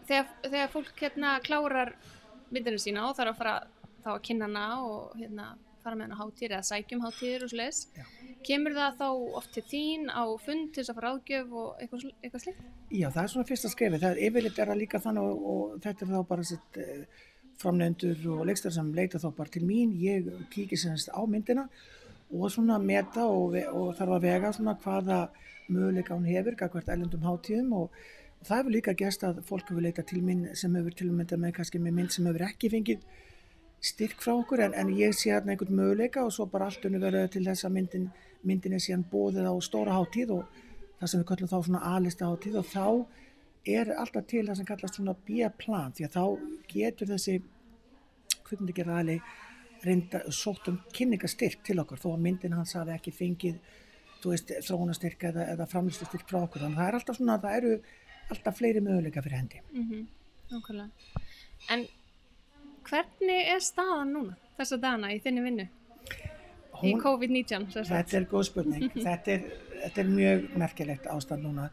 þegar, 0.09 0.33
þegar 0.43 0.73
fólk 0.73 1.05
hérna 1.05 1.37
klárar 1.45 1.95
myndinu 2.55 2.81
sína 2.81 3.09
og 3.09 3.17
þarf 3.19 3.35
að 3.35 3.41
fara 3.41 3.55
þá 4.05 4.11
að 4.15 4.25
kynna 4.29 4.49
hana 4.49 4.67
og 4.85 5.15
hérna 5.19 5.53
fara 5.85 5.99
með 5.99 6.07
hana 6.09 6.17
á 6.17 6.21
hátíðir 6.23 6.55
eða 6.57 6.69
sækjum 6.69 7.03
hátíðir 7.05 7.45
og 7.45 7.53
svoleiðis. 7.53 7.81
Já. 7.97 8.05
Kemur 8.45 8.77
það 8.77 8.97
þá 9.01 9.07
oft 9.41 9.53
til 9.57 9.65
þín 9.69 10.09
á 10.13 10.25
fund 10.45 10.71
til 10.73 10.81
þess 10.81 10.93
að 10.93 10.99
fara 11.01 11.13
ágjöf 11.15 11.53
og 11.61 11.83
eitthvað, 11.83 12.07
eitthvað 12.21 12.45
slikt? 12.45 12.65
Já, 12.89 13.07
það 13.09 13.21
er 13.23 13.31
svona 13.35 13.49
fyrsta 13.51 13.71
skrefi. 13.73 14.01
Það 14.03 14.11
er 14.11 14.23
yfirleitt 14.29 14.59
er 14.61 14.73
það 14.73 14.81
líka 14.81 15.01
þannig 15.05 15.29
og, 15.29 15.47
og 15.53 15.77
þetta 15.85 16.07
er 16.07 16.13
þá 16.13 16.27
bara 16.31 16.47
sitt 16.49 16.81
eh, 16.81 17.23
framnefndur 17.61 18.27
og 18.35 18.43
leikstar 18.49 18.75
sem 18.77 18.91
leita 18.97 19.21
þá 19.23 19.29
bara 19.39 19.55
til 19.57 19.65
mín. 19.69 19.95
Ég 20.01 20.29
kíkir 20.53 20.81
semst 20.81 21.13
á 21.13 21.21
myndina 21.25 21.69
og 22.35 22.51
svona 22.53 22.81
meta 22.83 23.29
og, 23.31 23.57
og 23.73 23.95
þarf 23.97 24.19
að 24.19 24.29
vega 24.29 24.53
svona 24.57 24.77
hvaða 24.81 25.23
möguleika 25.69 26.17
hún 26.17 26.29
hefur, 26.29 26.57
hvert 26.61 26.93
ellendum 26.93 27.25
hátíðum 27.25 27.73
og 27.79 28.05
það 28.47 28.59
hefur 28.61 28.75
líka 28.75 28.95
gerst 28.99 29.25
að 29.27 29.41
fólk 29.49 29.71
hefur 29.71 29.85
leita 29.85 30.05
til 30.07 30.23
mín 30.25 30.47
sem 30.59 30.75
hefur 30.77 30.97
til 30.97 31.09
að 31.11 31.17
mynda 31.21 31.39
með 31.41 31.55
kannski 31.59 31.81
með 31.83 31.97
mynd 31.99 32.15
sem 32.15 32.29
hefur 32.29 32.45
ekki 32.49 32.71
fengið 32.73 33.07
styrk 33.85 34.23
frá 34.25 34.33
okkur 34.35 34.63
en, 34.65 34.77
en 34.81 34.93
ég 34.97 35.13
sé 35.17 35.33
hérna 35.33 35.55
einhvern 35.55 35.77
möguleika 35.77 36.25
og 36.25 36.33
svo 36.33 36.47
bara 36.51 36.71
allt 36.71 36.85
unni 36.89 37.01
verður 37.03 37.29
til 37.35 37.45
þess 37.45 37.67
að 37.67 37.75
myndin, 37.77 38.07
myndin 38.43 38.77
er 38.77 38.85
síðan 38.85 39.05
bóðið 39.13 39.49
á 39.51 39.55
stóra 39.65 39.97
hátíð 39.99 40.37
og 40.39 40.61
það 41.01 41.11
sem 41.11 41.23
við 41.23 41.29
kallum 41.31 41.53
þá 41.53 41.59
svona 41.59 41.83
A-lista 41.91 42.31
hátíð 42.31 42.61
og 42.61 42.71
þá 42.73 42.87
er 43.75 43.93
alltaf 43.97 44.29
til 44.29 44.45
það 44.47 44.61
sem 44.61 44.69
kallast 44.69 44.99
svona 44.99 45.17
B-plan 45.29 45.97
því 45.97 46.09
að 46.09 46.17
þá 46.17 46.25
getur 46.73 47.13
þessi 47.13 47.39
kvikmyndagerðali 48.45 49.19
reynda 49.85 50.21
sótt 50.33 50.69
um 50.73 50.81
kynningastyrk 50.97 51.65
til 51.65 51.79
okkur 51.83 52.01
þó 52.01 52.11
að 52.15 52.23
myndin 52.25 52.57
hans 52.57 52.77
hafi 52.79 52.95
ekki 52.97 53.13
fengið 53.13 53.61
þú 54.25 54.33
veist, 54.33 54.53
þróunastyrk 54.65 55.27
eða, 55.29 55.47
eða 55.53 55.69
framlýstustyrk 55.69 56.25
frá 56.29 56.41
okkur. 56.41 56.65
Þannig 56.65 56.79
að 56.79 56.81
það 56.81 56.91
er 56.91 56.99
alltaf 56.99 57.19
svona, 57.19 57.37
það 57.43 57.57
eru 57.59 57.73
alltaf 58.31 58.57
fleiri 58.59 58.81
möguleika 58.81 59.23
fyrir 59.23 59.37
hendi 59.37 59.61
Mm 59.73 59.89
-hmm. 59.91 60.07
En 61.71 61.87
hvernig 62.89 63.49
er 63.55 63.61
staðan 63.61 64.13
núna 64.13 64.37
þessa 64.59 64.77
dagana 64.81 65.13
í 65.15 65.21
þinni 65.25 65.43
vinnu? 65.43 65.69
Í 66.83 66.93
Hún- 66.93 67.01
COVID-19, 67.03 67.71
sem 67.73 67.85
sagt. 67.85 67.89
Þetta 67.89 68.17
er 68.17 68.25
góð 68.31 68.45
spurning. 68.45 68.91
þetta, 69.09 69.29
er, 69.33 69.43
þetta 69.85 70.01
er 70.01 70.09
mjög 70.11 70.57
merkilegt 70.57 71.07
ástand 71.07 71.43
núna. 71.47 71.69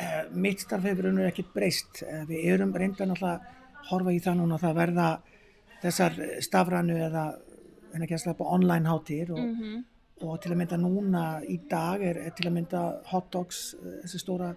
Uh, 0.00 0.30
mitt 0.34 0.60
starf 0.60 0.82
hefur 0.84 1.04
raunur 1.04 1.26
ekkert 1.28 1.52
breyst. 1.54 2.02
Uh, 2.02 2.24
við 2.28 2.44
erum 2.54 2.72
reynda 2.74 3.04
náttúrulega 3.06 3.40
að 3.40 3.90
horfa 3.90 4.10
í 4.14 4.20
það 4.20 4.36
núna 4.40 4.54
að 4.58 4.60
það 4.66 4.74
verða 4.74 5.08
þessar 5.82 6.12
stafrænu 6.40 6.96
eða 7.08 7.24
en 7.94 8.02
ekki 8.02 8.14
að 8.14 8.22
slappa 8.24 8.44
online 8.44 8.88
hátíðir 8.88 9.30
og, 9.30 9.38
Mhm. 9.38 9.84
og 10.22 10.40
til 10.42 10.52
að 10.52 10.56
mynda 10.56 10.76
núna 10.76 11.42
í 11.48 11.58
dag 11.68 12.02
er, 12.02 12.16
er 12.18 12.30
til 12.30 12.46
að 12.50 12.52
mynda 12.52 12.82
Hot 13.06 13.30
Dogs, 13.32 13.74
uh, 13.74 14.02
þessi 14.04 14.18
stóra 14.18 14.56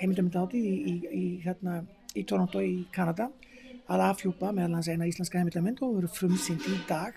heimildamyndahátíð 0.00 0.64
í, 0.64 0.74
í, 0.92 0.94
í, 1.20 1.24
hérna, 1.44 1.80
í 2.16 2.24
Toronto 2.28 2.60
í 2.64 2.86
Kanada 2.94 3.30
að 3.88 4.02
afhjúpa 4.10 4.50
meðal 4.52 4.74
hans 4.78 4.88
eina 4.92 5.06
íslenska 5.08 5.38
heimildamynd 5.40 5.80
og 5.82 5.94
verður 5.98 6.14
frumsýnd 6.18 6.66
í 6.68 6.76
dag 6.88 7.14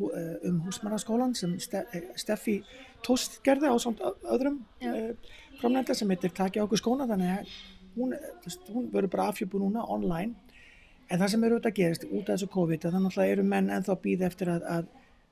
eh, 0.00 0.36
um 0.48 0.60
húsmannaskólan 0.66 1.34
sem 1.36 1.56
eh, 1.56 2.06
Steffi 2.16 2.60
Tóst 3.04 3.40
gerði 3.44 3.68
á 3.72 3.76
samt 3.80 4.00
öðrum 4.28 4.58
Já. 4.80 4.92
uh, 4.92 5.34
framlenda 5.60 5.94
sem 5.96 6.08
heitir 6.12 6.32
Takja 6.36 6.64
okkur 6.66 6.80
skóna 6.80 7.06
þannig 7.08 7.30
að 7.38 7.52
hún, 7.96 8.12
eh, 8.16 8.56
hún 8.74 8.88
verður 8.92 9.12
bara 9.14 9.28
afhjúpu 9.32 9.60
núna 9.60 9.84
online 9.88 10.34
en 11.10 11.18
það 11.20 11.32
sem 11.32 11.44
eru 11.44 11.56
auðvitað 11.58 11.72
að 11.72 11.78
gerist 11.80 12.04
út 12.10 12.28
af 12.28 12.34
þessu 12.36 12.48
COVID 12.54 12.84
þannig 12.86 13.16
að 13.18 13.32
eru 13.34 13.44
menn 13.44 13.70
ennþá 13.72 13.94
að 13.96 14.02
býða 14.04 14.28
eftir 14.30 14.52
að, 14.52 14.66
að, 14.76 14.90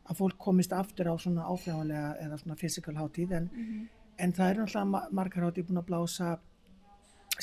að 0.09 0.21
fólk 0.23 0.39
komist 0.43 0.73
aftur 0.77 1.11
á 1.13 1.15
svona 1.21 1.45
áþjáðanlega 1.53 2.09
eða 2.25 2.39
svona 2.41 2.57
physical 2.61 2.97
hátíð 2.99 3.35
en, 3.41 3.51
Mhm. 3.53 3.89
en 4.19 4.33
það 4.33 4.51
eru 4.51 4.65
náttúrulega 4.65 4.91
ma- 4.91 5.09
margar 5.21 5.45
hátíð 5.49 5.69
búin 5.69 5.79
að 5.83 5.89
blása 5.93 6.31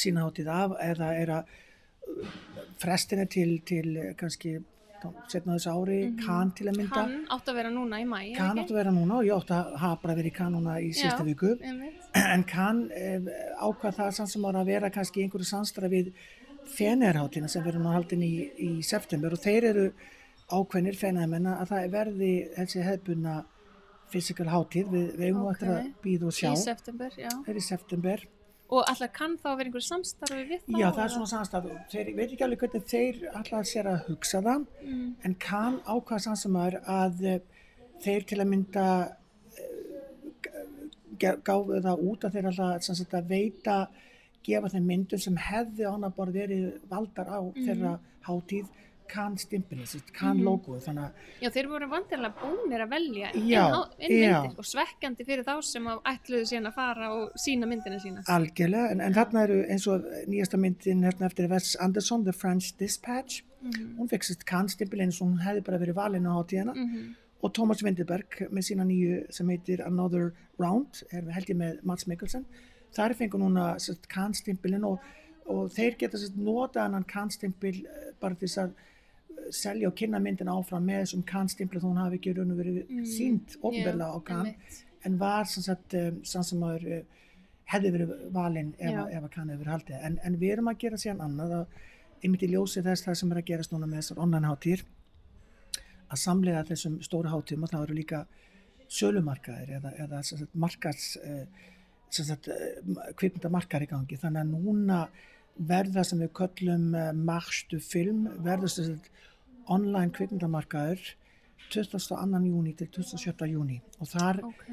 sína 0.02 0.26
hátíð 0.26 0.48
af 0.52 0.78
eða 0.84 1.10
er 1.22 1.34
að 1.40 1.52
uh, 2.06 2.32
frestina 2.82 3.26
til, 3.26 3.60
til 3.66 3.92
eh, 3.98 4.14
kannski 4.20 4.58
setna 5.30 5.54
þessu 5.54 5.70
ári, 5.70 5.98
Mhm. 6.10 6.22
kann 6.26 6.52
til 6.58 6.66
að 6.68 6.78
mynda 6.80 7.02
Hann 7.04 7.28
átt 7.30 7.50
að 7.52 7.56
vera 7.60 7.70
núna 7.70 8.00
í 8.02 8.06
mæ, 8.10 8.36
kann 8.38 8.58
átt 8.58 8.72
að 8.72 8.78
vera 8.80 8.92
núna 8.96 9.20
og 9.20 9.26
ég 9.28 9.36
átt 9.36 9.52
að 9.54 9.76
hafa 9.78 10.02
bara 10.02 10.16
verið 10.18 10.34
kann 10.34 10.54
núna 10.56 10.80
í 10.82 10.90
Já. 10.96 11.12
viku 11.24 11.52
en 12.34 12.44
kann 12.44 12.90
eh, 12.92 13.20
ákvað 13.62 14.00
það 14.00 14.12
samt 14.18 14.30
sem 14.34 14.42
var 14.42 14.58
að 14.58 14.66
vera 14.72 14.90
kannski 14.90 15.22
einhverju 15.22 15.46
samstra 15.46 15.88
við 15.92 16.10
fenerháttina 16.66 17.48
sem 17.52 17.64
verður 17.64 17.84
nú 17.86 17.92
haldin 17.94 18.24
í, 18.26 18.34
í 18.58 18.72
september 18.82 19.36
og 19.36 19.44
þeir 19.44 19.68
eru 19.72 19.86
ákveðnir 20.50 20.98
fenermenna 20.98 21.60
að 21.62 21.70
það 21.74 21.92
verði 21.94 22.32
þessi 22.56 22.84
hefðbunna 22.86 23.36
physical 24.14 24.48
hátíð 24.50 24.90
við, 24.94 25.06
við 25.20 25.28
eigum 25.30 25.46
okay. 25.52 25.70
að 25.70 25.92
býða 26.04 26.30
og 26.32 26.36
sjá 26.38 26.52
Í 26.52 26.58
september, 26.62 27.14
já. 27.18 27.30
það 27.30 27.50
er 27.54 27.58
í 27.62 27.66
september 27.68 28.26
Og 28.74 28.82
alltaf 28.90 29.12
kann 29.14 29.36
þá 29.38 29.50
vera 29.60 29.68
einhver 29.70 29.84
samstarfi 29.86 30.44
við 30.50 30.62
það? 30.66 30.80
já 30.82 30.88
það 30.96 31.04
er 31.04 31.12
svona 31.14 31.32
samstað 31.34 31.68
þeir 31.92 32.08
veit 32.18 32.32
ekki 32.34 32.46
alveg 32.48 32.64
hvernig 32.64 32.88
þeir 32.90 33.20
alltaf 33.38 33.68
sér 33.70 33.90
að 33.92 34.00
hugsa 34.10 34.42
það 34.42 34.66
Mm. 34.86 35.12
en 35.26 35.36
kann 35.36 35.78
sem 36.42 36.56
er 36.56 36.80
að 36.86 37.22
eh, 37.26 37.40
þeir 38.02 38.26
til 38.32 38.40
að 38.42 38.50
mynda 38.54 38.88
eh, 39.60 41.36
gáfu 41.46 41.80
það 41.86 42.02
út 42.10 42.26
að 42.28 42.34
þeir 42.36 42.50
alltaf 42.52 42.84
sagt, 42.90 43.14
að 43.14 43.30
veita 43.30 43.78
gefa 44.46 44.70
þeim 44.74 44.86
myndum 44.90 45.20
sem 45.22 45.38
hefði 45.38 45.86
annar 45.90 46.12
bara 46.18 46.32
verið 46.36 46.66
valdar 46.90 47.30
á 47.32 47.40
þeirra 47.56 47.94
hátíð 48.28 48.68
kann 49.08 49.38
stimpinni, 49.38 49.86
kann 50.14 50.38
Mhm. 50.38 50.44
logoð 50.46 50.84
þannig 50.86 51.04
að 51.04 51.12
Já, 51.42 51.50
þeir 51.50 51.68
voru 51.70 51.88
vantilega 51.90 52.34
búnir 52.42 52.82
að 52.86 52.90
velja 52.90 53.32
inn, 53.36 53.48
Já, 53.48 53.64
á- 53.72 53.90
inn 54.00 54.12
já. 54.12 54.42
myndir 54.44 54.58
og 54.60 54.66
svekkjandi 54.66 55.26
fyrir 55.26 55.44
þá 55.46 55.62
sem 55.64 55.84
að 55.86 56.02
ætluðu 56.04 56.46
síðan 56.52 56.68
að 56.68 56.74
fara 56.74 57.10
og 57.14 57.32
sína 57.36 57.66
myndina 57.68 58.00
sína. 58.00 58.24
algjörlega, 58.28 58.92
en, 58.92 59.02
en 59.02 59.14
þarna 59.14 59.44
eru 59.44 59.64
eins 59.70 59.88
og 59.88 60.02
nýjasta 60.28 60.58
myndin 60.58 61.04
hérna 61.04 61.26
eftir 61.30 61.50
Wes 61.50 61.76
Anderson 61.80 62.24
The 62.24 62.34
French 62.34 62.74
Dispatch 62.78 63.42
Mm 63.66 63.98
hún 63.98 64.08
fekk 64.10 64.46
kann 64.46 64.68
stimpil 64.70 65.00
eins 65.02 65.20
og 65.22 65.28
hún 65.30 65.40
hefði 65.42 65.64
bara 65.66 65.78
verið 65.80 65.96
valin 65.96 66.26
á 66.28 66.38
hátíðina 66.38 66.74
-hmm. 66.76 67.16
og 67.42 67.54
Thomas 67.54 67.82
Winterberg 67.84 68.50
með 68.52 68.62
sína 68.70 68.86
nýju 68.86 69.32
sem 69.32 69.48
heitir 69.50 69.82
Another 69.86 70.34
Round 70.60 71.04
er 71.12 71.22
held 71.32 71.48
ég 71.50 71.56
með 71.58 71.84
Mats 71.84 72.06
Mikkelsen 72.08 72.46
þar 72.94 73.14
fengur 73.16 73.40
núna 73.40 73.76
kannstimpilin 74.08 74.84
og, 74.84 75.00
og 75.48 75.70
þeir 75.72 75.98
geta 75.98 76.18
nota 76.38 76.86
annan 76.86 77.04
kannstimpil 77.04 77.86
eh, 77.86 78.12
bara 78.22 78.36
þess 78.36 78.58
að 78.58 78.72
selja 79.52 79.88
og 79.92 79.96
kynna 80.00 80.20
myndin 80.20 80.50
áfram 80.50 80.86
með 80.88 81.04
þessum 81.04 81.24
kannstimpil 81.30 81.80
þó 81.82 81.90
hún 81.92 82.00
hafi 82.02 82.18
ekki 82.20 82.34
raun 82.38 82.52
og 82.52 82.58
verið 82.62 82.80
Mm, 82.90 83.06
sínt 83.06 83.58
ofnbegla 83.62 84.08
á 84.10 84.18
kann. 84.26 84.54
en 85.06 85.18
var 85.22 85.46
sem 85.46 85.64
sagt 85.64 85.94
um, 85.94 86.24
sann 86.26 86.44
sem 86.44 86.60
maður 86.60 86.86
uh, 86.98 87.04
hefði 87.70 87.92
verið 87.94 88.14
valinn 88.34 88.74
ef, 88.80 88.94
að- 89.04 89.12
ef 89.18 89.24
að 89.24 89.30
kann 89.36 89.50
hefur 89.50 89.70
haldið. 89.74 90.00
En, 90.02 90.18
en 90.24 90.38
við 90.42 90.52
erum 90.56 90.68
að 90.72 90.78
gera 90.82 90.98
síðan 90.98 91.22
annað 91.28 91.52
að 91.60 91.68
einmitt 92.24 92.44
í 92.44 92.50
ljósi 92.50 92.82
þess 92.82 93.06
það 93.06 93.16
sem 93.20 93.32
er 93.32 93.38
að 93.42 93.46
gerast 93.52 93.72
núna 93.74 93.86
með 93.90 94.02
þessar 94.02 94.22
online 94.26 94.48
hátíðir 94.50 94.84
að 96.10 96.18
samlega 96.22 96.64
þessum 96.70 96.98
stóru 97.06 97.30
hátíðum 97.30 97.64
og 97.68 97.70
það 97.74 97.84
eru 97.88 97.94
líka 98.00 98.26
sölumarkaðir 98.88 99.72
eða, 99.80 99.92
eða 100.06 100.24
sem 102.16 102.26
sagt, 102.26 102.48
uh, 102.48 103.14
kvikmyndamarkar 103.18 103.84
í 103.84 103.90
gangi. 103.90 104.18
Þannig 104.22 104.42
að 104.46 104.52
núna 104.54 105.00
verða 105.58 106.04
sem 106.04 106.20
við 106.20 106.32
köllum 106.36 106.90
uh, 106.96 107.12
marstu 107.14 107.80
film 107.80 108.26
verður 108.44 108.72
sem 108.74 108.98
online 109.72 110.12
kvikmyndamarkaður 110.14 111.00
22. 111.72 112.42
júni 112.46 112.76
til 112.78 112.88
27. 112.94 113.48
júni 113.50 113.80
og 114.00 114.08
þar 114.12 114.42
Ok. 114.46 114.66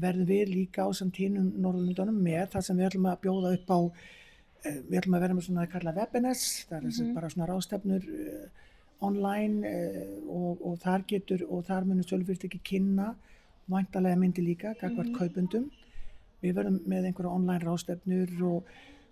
verðum 0.00 0.28
við 0.30 0.52
líka 0.54 0.86
á 0.86 0.90
samt 0.96 1.18
hinnum 1.20 1.50
Norðurlundunum 1.60 2.22
með 2.24 2.46
það 2.54 2.64
sem 2.68 2.78
við 2.78 2.86
ætlum 2.88 3.08
að 3.10 3.18
bjóða 3.26 3.50
upp 3.58 3.68
á 3.74 3.78
eh, 4.64 4.78
við 4.88 4.96
ætlum 5.02 5.18
að 5.18 5.24
vera 5.26 5.34
með 5.36 5.46
svona 5.48 5.66
að 5.66 5.72
kalla 5.74 5.92
webinars 5.98 6.46
það 6.70 6.78
er 6.78 6.86
mm 6.86 6.94
Mhm. 7.02 7.14
bara 7.18 7.28
svona 7.34 7.48
rástefnur 7.50 8.08
uh, 8.08 8.48
online 9.00 9.68
uh, 9.68 10.06
og, 10.32 10.62
og 10.64 10.78
þar 10.82 11.04
getur 11.06 11.44
og 11.50 11.66
þar 11.68 11.84
munum 11.84 12.06
sölufyrirtæki 12.08 12.60
kynna 12.64 13.14
væntalega 13.68 14.16
myndi 14.16 14.42
líka 14.46 14.72
gagvart 14.80 15.08
Mhm. 15.12 15.18
kaupundum 15.18 15.70
við 16.42 16.54
verðum 16.54 16.80
með 16.88 17.04
einhverja 17.10 17.34
online 17.34 17.64
rástefnur 17.66 18.32
og, 18.42 18.64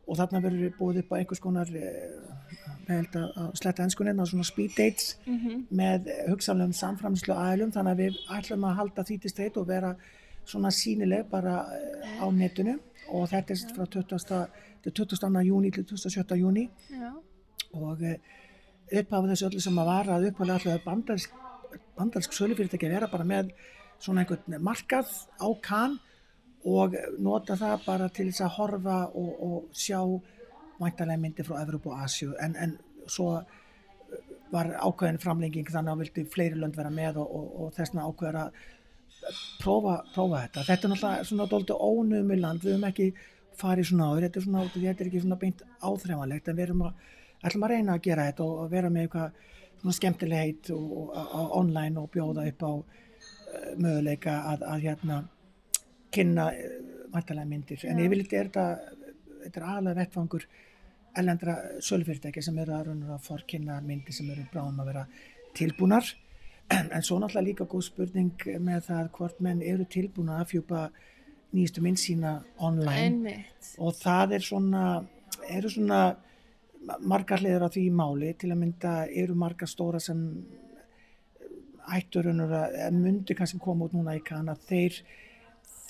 og 0.07 0.19
þarna 0.19 0.43
verður 0.45 0.65
við 0.67 0.77
búið 0.79 1.01
upp 1.03 1.13
á 1.13 1.19
einhvers 1.19 1.43
konar 1.43 1.71
að 2.87 3.57
sletta 3.59 3.83
ennskunin 3.83 4.23
svona 4.27 4.47
speed 4.47 4.77
dates 4.77 5.17
Mm 5.27 5.65
með 5.71 6.11
hugsanlegum 6.29 6.73
samframslu 6.73 7.35
aðlum 7.35 7.73
þannig 7.73 7.93
að 7.93 8.03
við 8.03 8.19
ætlum 8.39 8.65
að 8.65 8.77
halda 8.79 9.05
því 9.05 9.19
til 9.21 9.31
streit 9.31 9.57
og 9.57 9.67
vera 9.67 9.97
svona 10.45 10.71
sínileg 10.71 11.27
bara 11.31 11.67
eh, 11.75 12.23
á 12.23 12.27
netinu 12.31 12.79
og 13.11 13.29
þetta 13.29 13.53
er 13.53 13.59
frá 13.75 13.87
20. 13.87 14.49
til 14.83 14.93
22. 14.93 15.43
júni 15.43 15.71
til 15.73 15.85
27. 15.85 16.37
júni 16.39 16.69
Já. 16.91 17.13
og 17.73 17.99
upphafið 18.93 19.33
þessu 19.33 19.49
öllu 19.49 19.63
sem 19.63 19.79
að 19.79 19.91
var 19.91 20.11
að 20.15 20.29
upphafið 20.31 20.55
alltaf 20.55 20.85
bandarsk, 20.85 21.31
bandarsk 21.99 22.33
sölufyrirtæki 22.33 22.87
að 22.87 22.95
vera 22.99 23.11
bara 23.11 23.25
með 23.25 23.51
svona 23.99 24.23
einhvern 24.23 24.63
markað 24.63 25.11
á 25.43 25.49
kann 25.63 25.99
og 26.67 26.97
nota 27.23 27.57
það 27.59 27.85
bara 27.87 28.09
til 28.11 28.29
þess 28.31 28.47
að 28.47 28.57
horfa 28.57 28.97
og, 29.15 29.31
og 29.49 29.77
sjá 29.77 30.01
væntalega 30.81 31.23
myndir 31.23 31.47
frá 31.47 31.61
Evrópu 31.63 31.93
og 31.93 32.03
Asju 32.05 32.35
en, 32.43 32.57
en 32.59 32.77
svo 33.07 33.31
var 34.53 34.73
ákveðin 34.79 35.21
framlenging 35.23 35.69
þannig 35.71 35.93
að 35.93 36.03
vildi 36.05 36.25
fleiri 36.31 36.59
lönd 36.59 36.77
vera 36.79 36.91
með 36.93 37.21
og, 37.23 37.31
og, 37.39 37.47
og 37.63 37.73
þessna 37.77 38.07
ákveður 38.07 38.41
að 38.45 38.61
prófa, 39.63 39.97
prófa 40.15 40.43
þetta. 40.45 40.65
Þetta 40.69 40.87
er 40.87 40.93
náttúrulega 40.93 41.29
svona 41.31 41.49
dóltu 41.51 41.79
ónumið 41.79 42.43
land, 42.43 42.63
við 42.63 42.77
höfum 42.77 42.89
ekki 42.91 43.09
farið 43.57 43.91
svona 43.91 44.11
áður, 44.11 44.27
þetta 44.27 44.41
er 44.41 44.47
svona, 44.47 44.65
þetta 44.75 45.05
er 45.05 45.11
ekki 45.11 45.23
svona 45.25 45.41
beint 45.41 45.63
áþreifanlegt 45.81 46.51
en 46.51 46.59
við 46.59 46.67
erum 46.67 46.85
að, 46.87 47.07
ætlum 47.43 47.67
að 47.67 47.75
reyna 47.75 47.97
að 47.97 48.05
gera 48.07 48.27
þetta 48.31 48.47
og 48.47 48.71
vera 48.73 48.93
með 48.93 49.07
eitthvað 49.07 49.41
svona 49.81 49.97
skemmtilegheit 49.99 50.71
og 50.77 51.17
online 51.61 52.03
og 52.03 52.11
bjóða 52.13 52.47
upp 52.51 52.67
á 52.67 52.73
uh, 52.73 52.85
möguleika 53.81 54.37
að, 54.53 54.67
að 54.69 54.87
hérna 54.87 55.23
kynna 56.17 56.51
uh, 56.53 56.77
vantarlega 57.15 57.51
myndir. 57.51 57.87
En 57.89 58.03
yfirleitt 58.03 58.35
er 58.37 58.51
þetta 58.51 58.67
þetta 59.47 59.61
er 59.61 59.67
aðalega 59.71 60.01
vettfangur 60.03 60.47
ellendra 61.17 61.57
sölufyrirtæki 61.85 62.43
sem 62.45 62.59
eru 62.61 62.75
að 62.77 62.89
raunur 62.91 63.17
að 63.17 63.27
forkynna 63.31 63.81
myndir 63.85 64.17
sem 64.17 64.29
eru 64.33 64.45
bráðum 64.53 64.83
að 64.83 64.93
vera 64.93 65.09
tilbúnar. 65.57 66.15
En 66.97 67.03
svo 67.07 67.21
náttúrulega 67.23 67.47
líka 67.47 67.65
góð 67.71 67.85
spurning 67.87 68.47
með 68.67 68.89
það 68.89 69.11
hvort 69.15 69.43
menn 69.45 69.61
eru 69.63 69.87
tilbúin 69.87 70.33
að 70.35 70.41
afhjúpa 70.45 70.89
nýjastu 71.55 71.83
mynd 71.85 72.01
sína 72.03 72.33
online. 72.59 73.05
Einmitt. 73.05 73.69
og 73.79 73.95
það 73.95 74.35
er 74.37 74.47
svona 74.49 74.87
eru 75.47 75.71
svona 75.71 76.01
margar 77.07 77.43
hliður 77.43 77.67
á 77.67 77.75
því 77.75 77.85
máli. 77.95 78.33
Til 78.35 78.51
að 78.51 78.61
mynda 78.65 78.95
eru 79.07 79.37
margar 79.39 79.71
stóra 79.71 80.03
sem 80.03 80.21
ættur 81.87 82.33
eða 82.33 82.91
myndi 82.91 83.37
kannski 83.39 83.63
koma 83.63 83.87
út 83.87 83.95
núna 83.95 84.17
í 84.19 84.25
kann 84.27 84.51
að 84.51 84.67
þeir 84.67 84.99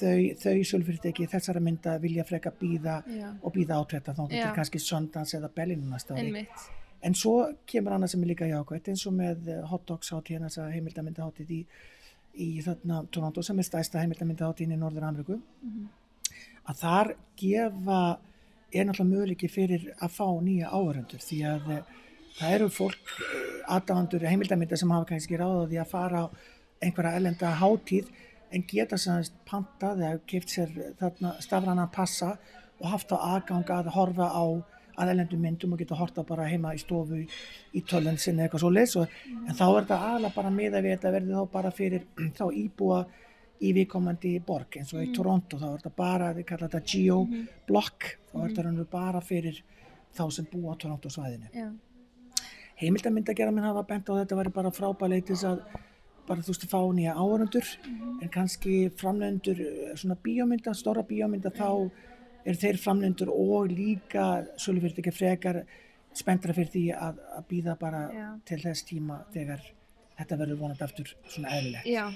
þau, 0.01 0.35
þau 0.43 0.55
sölfyrirtæki 0.71 1.27
þessara 1.33 1.61
mynda 1.65 1.99
vilja 2.03 2.25
freka 2.29 2.51
býða 2.61 2.99
og 3.43 3.53
býða 3.55 3.79
átrætta 3.81 4.15
þá 4.17 4.23
Já. 4.31 4.43
til 4.47 4.55
kannski 4.59 4.79
Sundance 4.83 5.37
eða 5.39 5.51
Berlin 5.55 5.87
næsta 5.91 6.15
ári 6.15 6.27
Einmitt. 6.27 6.67
en 7.03 7.15
svo 7.15 7.35
kemur 7.67 7.93
annað 7.97 8.13
sem 8.15 8.23
er 8.23 8.31
líka 8.33 8.49
jákvæmt 8.51 8.89
eins 8.93 9.07
og 9.07 9.15
með 9.19 9.49
eh, 9.49 9.63
Hot 9.71 9.87
Dogs 9.87 10.11
hátíð 10.13 10.43
þess 10.47 10.59
að 10.59 10.73
heimildamynda 10.77 11.23
hátíð 11.29 11.51
í, 11.51 11.61
í 12.37 12.49
þarna 12.65 13.03
Toronto 13.11 13.43
sem 13.43 13.59
er 13.59 13.69
stæsta 13.69 14.01
heimildamynda 14.03 14.49
hátíðin 14.51 14.75
í 14.77 14.81
Norður 14.81 15.09
Ameríku 15.11 15.41
Mhm. 15.63 15.87
að 16.69 16.81
þar 16.83 17.15
gefa 17.37 18.01
er 18.75 18.85
náttúrulega 18.85 19.13
möguleiki 19.13 19.49
fyrir 19.49 19.85
að 20.03 20.11
fá 20.11 20.27
nýja 20.43 20.69
áhörundur 20.75 21.23
því 21.23 21.39
að 21.47 21.71
eh, 21.77 21.83
það 22.41 22.55
eru 22.59 22.69
fólk 22.69 23.13
aðdáðandur 23.69 24.27
heimildamynda 24.29 24.77
sem 24.77 24.91
hafa 24.91 25.07
kannski 25.13 25.39
ráðað 25.41 25.71
því 25.71 25.79
að 25.81 25.91
fara 25.93 26.25
á 26.27 26.27
einhverja 26.85 27.17
ellenda 27.21 27.53
hátíð 27.61 28.11
en 28.55 28.65
geta 28.69 28.99
sannast 29.01 29.35
pantað 29.49 30.05
eða 30.05 30.23
keft 30.31 30.55
sér 30.55 30.73
þarna 31.01 31.35
stafrana 31.43 31.87
passa 31.93 32.37
og 32.81 32.89
haft 32.93 33.13
á 33.15 33.19
aðgang 33.19 33.71
að 33.73 33.93
horfa 33.97 34.31
á 34.31 34.45
að 34.97 35.13
ellendum 35.13 35.43
myndum 35.45 35.75
og 35.75 35.81
geta 35.83 35.99
horta 35.99 36.25
bara 36.25 36.47
heima 36.49 36.73
í 36.75 36.81
stofu 36.81 37.21
í, 37.21 37.27
í 37.77 37.83
tölun 37.85 38.17
sinni 38.21 38.45
eitthvað 38.45 38.65
svo 38.65 38.73
leys 38.73 38.97
en 38.97 39.53
þá 39.53 39.67
er 39.67 39.79
þetta 39.83 40.01
aðla 40.11 40.33
bara 40.35 40.53
miða 40.53 40.81
við 40.85 40.97
þetta 40.97 41.13
verði 41.17 41.37
þá 41.37 41.53
bara 41.53 41.73
fyrir 41.75 42.07
þá 42.39 42.45
íbúa 42.63 43.01
í 43.65 43.73
viðkomandi 43.77 44.35
borg 44.45 44.79
eins 44.81 44.93
og 44.95 45.05
í 45.05 45.11
Toronto 45.17 45.59
þá 45.61 45.67
er 45.71 45.81
þetta 45.81 45.93
bara, 45.97 46.31
við 46.37 46.49
kalla 46.51 46.69
þetta 46.69 46.93
geo-block 46.93 48.09
þá 48.31 48.37
er 48.37 48.49
þetta 48.51 48.65
raunverulega 48.67 48.93
bara 48.93 49.23
fyrir 49.25 49.61
þá 50.17 50.25
sem 50.33 50.49
búa 50.51 50.77
á 50.77 50.81
Toronto 50.81 51.13
svæðinu. 51.13 51.69
Heimildamindagera 52.77 53.53
minn 53.53 53.65
hafa 53.65 53.87
bent 53.89 54.09
á 54.09 54.13
að 54.13 54.23
þetta 54.23 54.41
væri 54.41 54.53
bara 54.59 54.73
frábæleitis 54.77 55.45
að 55.49 55.63
bara 56.27 56.43
þú 56.43 56.53
veist 56.53 56.67
að 56.67 56.73
fá 56.75 56.81
nýja 56.97 57.15
áhörundur 57.17 57.73
en 58.23 58.31
kannski 58.33 58.77
framlendur 58.99 59.63
svona 59.99 60.19
bíómynda, 60.23 60.75
stóra 60.75 61.05
bíómynda 61.07 61.53
þá 61.55 61.69
eru 62.47 62.61
þeir 62.61 62.79
framlendur 62.83 63.33
og 63.33 63.73
líka 63.73 64.47
svolítið 64.61 65.11
frekar 65.15 65.65
spenntra 66.17 66.55
fyrir 66.57 66.73
því 66.73 66.85
að, 66.97 67.19
að 67.37 67.49
býða 67.51 67.75
bara 67.81 68.05
Já. 68.15 68.29
til 68.49 68.61
þess 68.63 68.87
tíma 68.89 69.19
þegar 69.35 69.65
þetta 70.17 70.39
verður 70.41 70.61
vonandi 70.63 70.87
aftur 70.87 71.13
svona 71.29 71.53
eðlilegt. 71.57 71.91
Já, 71.91 72.07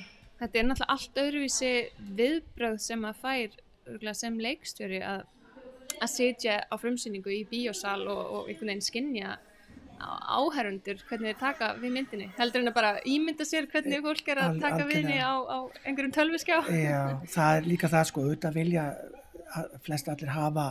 þetta 0.41 0.61
er 0.61 0.69
náttúrulega 0.69 0.95
allt 0.95 1.21
öðruvísi 1.25 1.73
viðbröð 2.21 2.79
sem 2.87 3.05
að 3.11 3.21
fær 3.25 3.59
sem 4.17 4.39
leikstjóri 4.41 5.03
að, 5.05 5.25
að 5.99 6.13
sitja 6.15 6.57
á 6.65 6.75
frumsýningu 6.81 7.33
í 7.35 7.43
bíósal 7.51 8.03
og, 8.09 8.21
og 8.21 8.49
einhvern 8.49 8.73
veginn 8.73 8.87
skinja 8.87 9.37
áherundur 10.01 11.03
hvernig 11.09 11.33
þeir 11.35 11.41
taka 11.41 11.69
við 11.81 11.95
myndinni? 11.97 12.29
Heldur 12.39 12.63
en 12.65 12.71
að 12.73 12.77
bara 12.79 12.93
ímynda 13.09 13.47
sér 13.49 13.67
hvernig 13.73 14.03
fólk 14.05 14.31
er 14.35 14.41
að 14.45 14.61
taka 14.63 14.87
við 14.89 15.03
henni 15.03 15.19
á, 15.21 15.35
á 15.37 15.59
einhverjum 15.85 16.15
tölviskjá 16.17 16.61
Já, 16.75 17.03
það 17.35 17.59
er 17.61 17.69
líka 17.69 17.91
það 17.93 18.09
sko, 18.11 18.25
auðvitað 18.27 18.59
vilja 18.61 18.87
að 19.59 19.77
flest 19.85 20.09
allir 20.13 20.33
hafa 20.35 20.67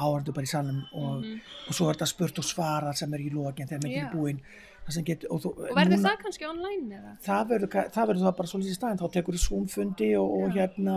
áhörundur 0.00 0.32
bara 0.36 0.48
í 0.48 0.50
salnum 0.50 0.82
og, 0.96 1.24
og 1.68 1.76
svo 1.76 1.90
er 1.90 1.98
þetta 1.98 2.10
spurt 2.14 2.38
og 2.40 2.46
svarað 2.48 3.00
sem 3.02 3.14
er 3.16 3.24
í 3.26 3.30
lokin 3.34 3.68
þegar 3.68 3.82
myndin 3.84 4.06
er 4.06 4.14
búin. 4.14 4.38
Það 4.80 4.94
sem 4.96 5.04
Get, 5.04 5.24
og, 5.28 5.42
þú, 5.42 5.50
og 5.60 5.74
verður 5.76 5.98
núna- 5.98 6.06
það 6.08 6.22
kannski 6.22 6.46
online 6.48 6.96
eða? 6.96 7.10
það 7.26 7.50
verður, 7.50 7.74
það 7.92 8.06
verður 8.10 8.24
það 8.24 8.36
bara 8.38 8.50
svolítið 8.52 8.70
í 8.72 8.78
staðin 8.78 9.00
þá 9.02 9.04
tekur 9.16 9.36
þú 9.36 9.42
Zoom-fundi 9.44 10.08
og, 10.18 10.30
og 10.38 10.56
hérna 10.56 10.94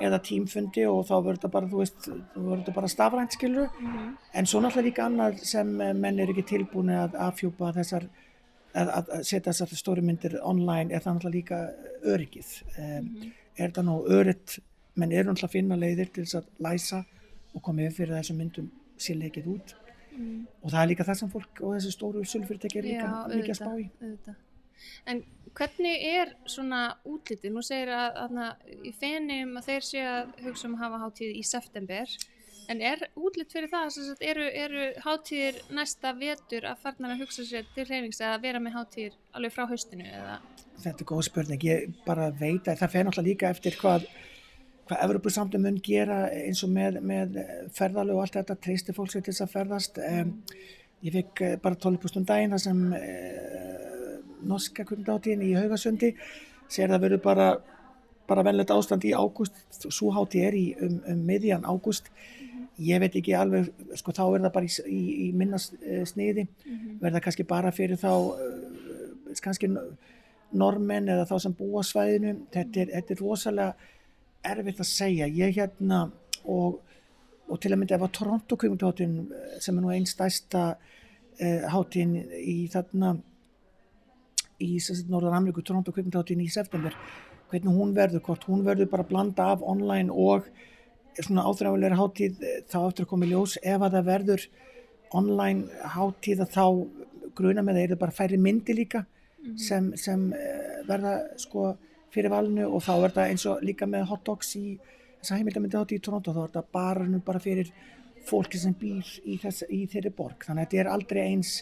eða 0.00 0.18
tímfundi 0.22 0.84
og 0.90 1.06
þá 1.08 1.14
verður 1.24 1.36
þetta 1.38 1.50
bara 1.54 1.66
þú 1.70 1.78
veist, 1.80 2.08
þá 2.08 2.36
verður 2.36 2.60
þetta 2.62 2.74
bara 2.74 2.88
stafrænt 2.92 3.32
skilur 3.36 3.68
Mhm. 3.80 4.16
en 4.34 4.44
svo 4.46 4.60
náttúrulega 4.60 4.84
líka 4.90 5.06
annað 5.06 5.38
sem 5.44 5.80
eh, 5.80 5.92
menn 5.92 6.18
er 6.20 6.28
ekki 6.32 6.44
tilbúin 6.44 6.90
að 6.90 7.14
afhjúpa 7.28 7.72
þessar 7.74 8.08
að, 8.74 8.88
að 8.92 9.22
setja 9.24 9.52
þessar 9.52 9.72
stóri 9.76 10.02
myndir 10.02 10.38
online 10.42 10.92
er 10.92 11.00
það 11.00 11.14
náttúrulega 11.14 11.38
líka 11.38 11.60
öryggið 12.04 12.50
um, 12.78 13.32
er 13.58 13.70
það 13.70 13.84
nú 13.88 13.96
örytt 14.08 14.58
menn 14.96 15.12
eru 15.12 15.30
náttúrulega 15.30 15.48
að 15.48 15.56
finna 15.56 15.76
leiðir 15.80 16.12
til 16.12 16.24
þess 16.24 16.34
að 16.42 16.46
læsa 16.60 17.04
og 17.54 17.62
koma 17.62 17.82
yfir 17.86 17.96
fyrir 18.06 18.16
þessum 18.20 18.36
myndum 18.42 18.70
sér 18.98 19.16
leikið 19.24 19.46
út 19.56 19.74
Mm. 20.16 20.46
og 20.64 20.70
það 20.72 20.80
er 20.82 20.86
líka 20.88 21.04
það 21.04 21.14
sem 21.18 21.28
fólk 21.28 21.58
og 21.60 21.74
þessi 21.76 21.90
stóru 21.92 22.22
sölufyrirtæki 22.24 22.78
er 22.78 22.84
líka 22.86 23.04
Já, 23.04 23.36
mikið 23.36 23.50
að 23.52 23.58
spá 23.58 23.72
í 23.76 23.90
auðvitað. 24.00 24.36
En 25.10 25.22
hvernig 25.56 26.06
er 26.10 26.32
svona 26.50 26.82
útlitið? 27.08 27.52
Nú 27.54 27.64
segir 27.64 27.92
að, 27.96 28.22
að 28.26 28.86
í 28.86 28.94
fenum 28.96 29.56
að 29.60 29.70
þeir 29.70 29.86
sé 29.90 30.06
að 30.06 30.32
hugsa 30.46 30.68
um 30.68 30.76
að 30.78 30.84
hafa 30.84 31.02
hátíð 31.04 31.38
í 31.40 31.44
september 31.46 32.16
en 32.66 32.80
er 32.82 33.02
útlit 33.14 33.52
fyrir 33.54 33.70
það? 33.70 33.90
Sagt, 33.94 34.22
eru, 34.26 34.46
eru 34.50 34.86
hátíðir 35.04 35.60
næsta 35.76 36.12
vetur 36.18 36.66
að 36.66 36.80
farnar 36.82 37.14
að 37.14 37.24
hugsa 37.24 37.46
sér 37.46 37.66
til 37.74 37.86
hreyfings 37.86 38.20
eða 38.20 38.40
vera 38.42 38.62
með 38.62 38.80
hátíðir 38.80 39.18
alveg 39.38 39.54
frá 39.54 39.66
haustinu? 39.70 40.06
Eða? 40.06 40.38
Þetta 40.82 41.04
er 41.04 41.10
góð 41.12 41.26
spurning, 41.28 41.66
ég 41.66 42.00
bara 42.06 42.30
veit 42.34 42.66
að 42.66 42.80
það 42.82 42.96
fer 42.96 43.06
náttúrulega 43.06 43.30
líka 43.30 43.52
eftir 43.54 43.78
hvað 43.80 44.08
hvað 44.86 45.02
Evropasamtum 45.02 45.64
mun 45.66 45.78
gera 45.82 46.26
eins 46.30 46.62
og 46.62 46.70
með, 46.70 47.00
með 47.02 47.38
ferðalög 47.74 48.18
og 48.18 48.24
allt 48.24 48.36
þetta 48.38 48.58
treysti 48.62 48.94
fólk 48.94 49.10
sér 49.12 49.24
til 49.26 49.32
þess 49.34 49.42
að 49.46 49.54
ferðast 49.56 49.98
um, 49.98 50.32
ég 51.06 51.16
fikk 51.16 51.42
eh, 51.42 51.56
bara 51.62 51.78
12 51.82 52.20
um 52.20 52.26
daginn 52.28 52.54
þar 52.54 52.62
sem 52.62 52.82
uh, 52.94 53.95
norska 54.42 54.84
kundáttíðin 54.88 55.46
í 55.46 55.54
Haugasundi 55.56 56.12
segir 56.68 56.92
það 56.92 57.02
verður 57.06 57.24
bara 57.24 57.48
bara 58.26 58.44
venlegt 58.46 58.72
ástand 58.74 59.04
í 59.06 59.14
ágúst. 59.14 59.54
Svo 59.70 60.10
hátíð 60.14 60.48
er 60.48 60.56
í 60.58 60.64
um, 60.82 60.98
um 61.12 61.22
miðjan 61.28 61.66
ágúst. 61.66 62.10
Ég 62.82 63.00
veit 63.00 63.14
ekki 63.16 63.36
alveg 63.36 63.70
sko 63.96 64.12
þá 64.12 64.24
er 64.26 64.42
það 64.46 64.54
bara 64.56 64.68
í, 64.68 64.72
í, 64.92 65.02
í 65.26 65.28
minna 65.36 65.60
eh, 65.80 66.02
sniði. 66.08 66.46
Verða 67.02 67.22
kannski 67.24 67.46
bara 67.48 67.72
fyrir 67.74 68.00
þá 68.00 68.10
uh, 68.12 69.30
kannski 69.42 69.70
normenn 70.56 71.08
eða 71.12 71.28
þá 71.30 71.36
sem 71.46 71.54
búa 71.56 71.84
svæðinu. 71.86 72.34
Þetta 72.54 72.82
er, 72.82 72.92
þetta 72.98 73.14
er 73.14 73.22
rosalega 73.22 73.94
erfitt 74.46 74.82
að 74.82 74.90
segja. 74.90 75.30
Ég 75.30 75.56
hérna 75.56 76.02
og, 76.44 76.82
og 77.46 77.62
til 77.62 77.72
að 77.72 77.80
mynda 77.80 77.98
ef 77.98 78.06
að 78.08 78.14
Toronto 78.18 78.58
kvikmyndaháttin 78.60 79.16
sem 79.62 79.78
er 79.78 79.86
nú 79.86 79.94
einn 79.94 80.10
stærsta 80.10 80.66
uh, 80.74 81.64
háttin 81.72 82.18
í 82.42 82.58
þarna 82.72 83.16
í 84.62 84.76
Norður 85.10 85.36
Ameríku 85.36 85.64
Toronto 85.64 85.92
kvikmyndaháttin 85.92 86.44
í 86.44 86.48
september 86.52 86.94
hvernig 87.50 87.76
hún 87.78 87.94
verður, 87.96 88.22
hvort 88.26 88.46
hún 88.48 88.64
verður 88.66 88.90
bara 88.90 89.06
blanda 89.06 89.50
af 89.54 89.62
online 89.62 90.12
og 90.12 90.48
svona 91.16 91.46
áþræfulegur 91.48 91.96
hátíð 91.96 92.42
eh, 92.44 92.62
þá 92.68 92.78
eftir 92.88 93.06
að 93.06 93.10
koma 93.12 93.26
í 93.26 93.32
ljós. 93.32 93.56
Ef 93.62 93.82
að 93.82 93.96
það 93.96 94.08
verður 94.10 94.46
online 95.16 95.84
hátíð 95.94 96.42
að 96.44 96.56
þá 96.56 96.64
gruna 97.36 97.64
með 97.64 97.78
það 97.78 97.86
eru 97.86 97.98
bara 98.00 98.16
færri 98.16 98.40
myndi 98.40 98.76
líka 98.76 99.04
sem, 99.60 99.92
sem 99.96 100.28
eh, 100.34 100.82
verða 100.88 101.18
sko 101.40 101.74
fyrir 102.14 102.32
valinu 102.32 102.68
og 102.70 102.84
þá 102.84 102.94
er 102.96 103.16
það 103.16 103.32
eins 103.32 103.46
og 103.50 103.64
líka 103.66 103.88
með 103.88 104.08
hot 104.10 104.24
dogs 104.26 104.54
í 104.58 104.78
þess 105.20 105.32
að 105.32 105.40
heimildamindi 105.40 105.78
hátíð 105.78 106.00
í 106.00 106.04
Toronto 106.06 106.34
þá 106.34 106.42
er 106.46 106.70
bara, 106.72 107.06
nú 107.06 107.20
bara 107.24 107.42
fyrir 107.42 107.72
fólki 108.26 108.58
sem 108.58 108.74
býr 108.74 109.06
í, 109.24 109.38
þess, 109.38 109.66
í 109.70 109.84
þeirri 109.90 110.12
borg. 110.16 110.42
Þannig 110.42 110.64
að 110.64 110.70
þetta 110.72 110.82
er 110.82 110.92
aldrei 110.92 111.22
eins 111.28 111.60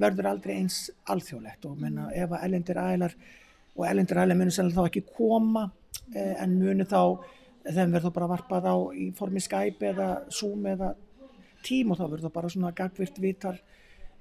verður 0.00 0.30
aldrei 0.30 0.56
eins 0.58 0.86
alþjóðlegt. 1.12 1.66
Og 1.68 1.80
menna 1.80 2.10
ef 2.14 2.32
að 2.32 2.46
ellendir 2.48 2.80
ælar 2.80 3.16
og 3.76 3.88
ellendir 3.88 4.20
ælar 4.22 4.38
munu 4.38 4.52
sennilega 4.54 4.82
þá 4.84 4.90
ekki 4.90 5.04
koma 5.16 5.66
eh, 6.14 6.34
en 6.42 6.56
munu 6.60 6.86
þá 6.88 7.00
þeim 7.66 7.96
verður 7.96 8.06
þá 8.06 8.16
bara 8.18 8.30
varpað 8.30 8.68
á 8.70 8.76
í 8.94 9.08
formi 9.16 9.42
Skype 9.42 9.90
eða 9.90 10.10
Zoom 10.30 10.68
eða 10.70 10.94
Team 11.66 11.90
og 11.90 11.98
þá 11.98 12.04
verður 12.06 12.28
það 12.28 12.36
bara 12.36 12.52
svona 12.52 12.76
gagvirt 12.76 13.18
viðtal 13.22 13.56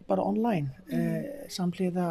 bara 0.10 0.26
online. 0.26 0.84
Eh, 0.90 1.48
samhliða 1.54 2.10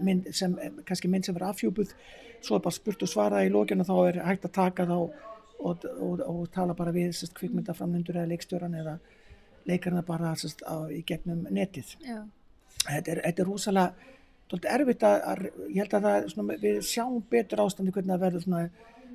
mynd 0.00 0.30
sem, 0.36 0.54
kannski 0.86 1.10
mynd 1.10 1.26
sem 1.26 1.36
verður 1.36 1.54
afhjúpuð 1.54 1.94
svo 2.40 2.56
er 2.56 2.64
bara 2.64 2.76
spurt 2.76 3.02
og 3.04 3.10
svarað 3.10 3.46
í 3.48 3.52
lókinu 3.52 3.84
þá 3.86 3.94
er 4.06 4.20
hægt 4.24 4.46
að 4.48 4.56
taka 4.56 4.86
þá 4.88 4.96
og, 4.96 5.14
og, 5.60 6.22
og, 6.24 6.44
tala 6.54 6.76
bara 6.76 6.92
við 6.94 7.12
sest, 7.16 7.34
kvikmyndaframnundur 7.36 8.16
eða 8.16 8.30
leikstjóran 8.32 8.76
eða 8.80 8.96
leikarna 9.68 10.02
bara 10.06 10.32
á, 10.32 10.76
í 10.88 11.02
gegnum 11.06 11.44
netið. 11.52 11.96
Já. 12.00 12.22
Þetta 12.86 13.14
er, 13.14 13.22
þetta 13.26 13.44
er 13.44 13.50
rosalega 13.50 14.08
Dálítið 14.50 14.72
erfitt 14.74 15.04
að, 15.06 15.16
að, 15.30 15.40
ég 15.70 15.76
held 15.78 15.92
að 15.94 16.06
það, 16.06 16.24
svona, 16.32 16.54
við 16.58 16.78
sjáum 16.82 17.18
betur 17.30 17.60
ástandi 17.62 17.92
hvernig 17.94 18.10
það 18.10 18.22
verður 18.24 18.42
svona, 18.42 18.62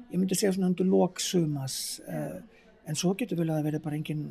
ég 0.08 0.20
myndi 0.22 0.38
segja 0.40 0.52
svona 0.56 0.70
undir 0.72 0.88
lok 0.88 1.20
sumas, 1.20 1.78
uh, 2.08 2.38
en 2.88 3.00
svo 3.00 3.12
getur 3.20 3.42
vel 3.42 3.50
að 3.50 3.58
það 3.58 3.66
verður 3.68 3.84
bara 3.84 3.98
engin 4.00 4.22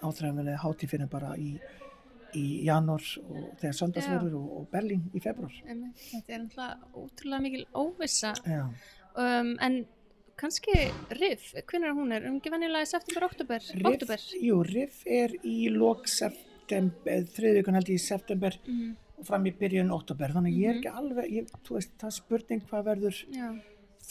áþræðanlega 0.00 0.60
hátíð 0.62 0.92
fyrir 0.92 1.08
bara 1.10 1.32
í, 1.34 1.48
í 2.38 2.44
janúar 2.68 3.08
og 3.24 3.48
þegar 3.60 3.76
söndagsverður 3.80 4.36
og, 4.38 4.52
og 4.60 4.68
Berlín 4.70 5.08
í 5.10 5.22
februar. 5.24 5.56
Þetta 5.64 6.36
er 6.36 6.44
náttúrulega 6.44 7.02
ótrúlega 7.02 7.44
mikil 7.48 7.64
óvissa 7.74 8.30
Já, 8.46 8.62
um, 9.24 9.50
en 9.66 9.80
kannski 10.40 10.76
Riff, 11.18 11.50
hvernig 11.58 11.98
hún 11.98 12.14
er? 12.14 12.30
Um 12.30 12.38
ekki 12.38 12.54
venjulega 12.54 12.86
í 12.86 12.92
september, 12.92 13.26
oktober? 13.26 13.66
jú, 14.38 14.62
Riff 14.70 15.02
er 15.10 15.34
í 15.42 15.58
september, 15.74 16.38
þriðvíkun 16.70 17.74
held 17.78 17.88
ég 17.90 17.98
í 17.98 18.04
september 18.04 18.56
Mhm. 18.66 18.96
og 19.18 19.26
fram 19.26 19.44
í 19.44 19.52
byrjun 19.52 19.90
oktober, 19.92 20.28
þannig 20.32 20.54
að 20.54 20.60
ég 20.60 20.68
er 20.68 20.74
Mhm. 20.74 20.80
ekki 20.80 20.96
alveg, 21.00 21.30
ég, 21.30 21.50
þú 21.66 21.74
veist, 21.76 21.90
það 21.98 22.06
er 22.06 22.16
spurning 22.20 22.62
hvað 22.70 22.84
verður 22.84 23.16
Já, 23.30 23.48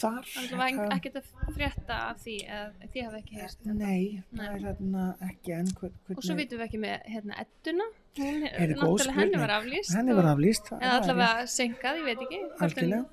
þar. 0.00 0.24
það 0.24 0.56
var 0.56 0.94
ekkert 0.96 1.16
að 1.16 1.24
frétta 1.56 1.96
af 2.10 2.16
því 2.24 2.36
eða 2.46 2.72
þið 2.92 3.04
hafa 3.04 3.16
ekki 3.18 3.40
ennþá. 3.40 3.74
Nei, 3.74 4.22
Nei. 4.32 4.46
það 4.46 4.54
er 4.54 4.60
þarna 4.74 5.16
ekki 5.30 5.50
enn 5.58 5.66
hvern, 5.80 5.92
Og 6.16 6.22
svo 6.22 6.34
vitum 6.36 6.58
við 6.58 6.66
ekki 6.68 6.78
með 6.78 7.02
hérna 7.10 7.34
Edduna, 7.40 7.84
henni 8.16 9.38
var 9.38 9.48
aflýst. 9.60 9.94
henni 9.96 10.14
var 10.14 10.24
aflýst. 10.36 10.70
Eða 10.80 11.00
allavega 11.00 11.42
senkað, 11.46 11.98
ég 12.00 12.04
veit 12.04 12.18
ekki. 12.26 12.40
Algjörlega. 12.60 13.06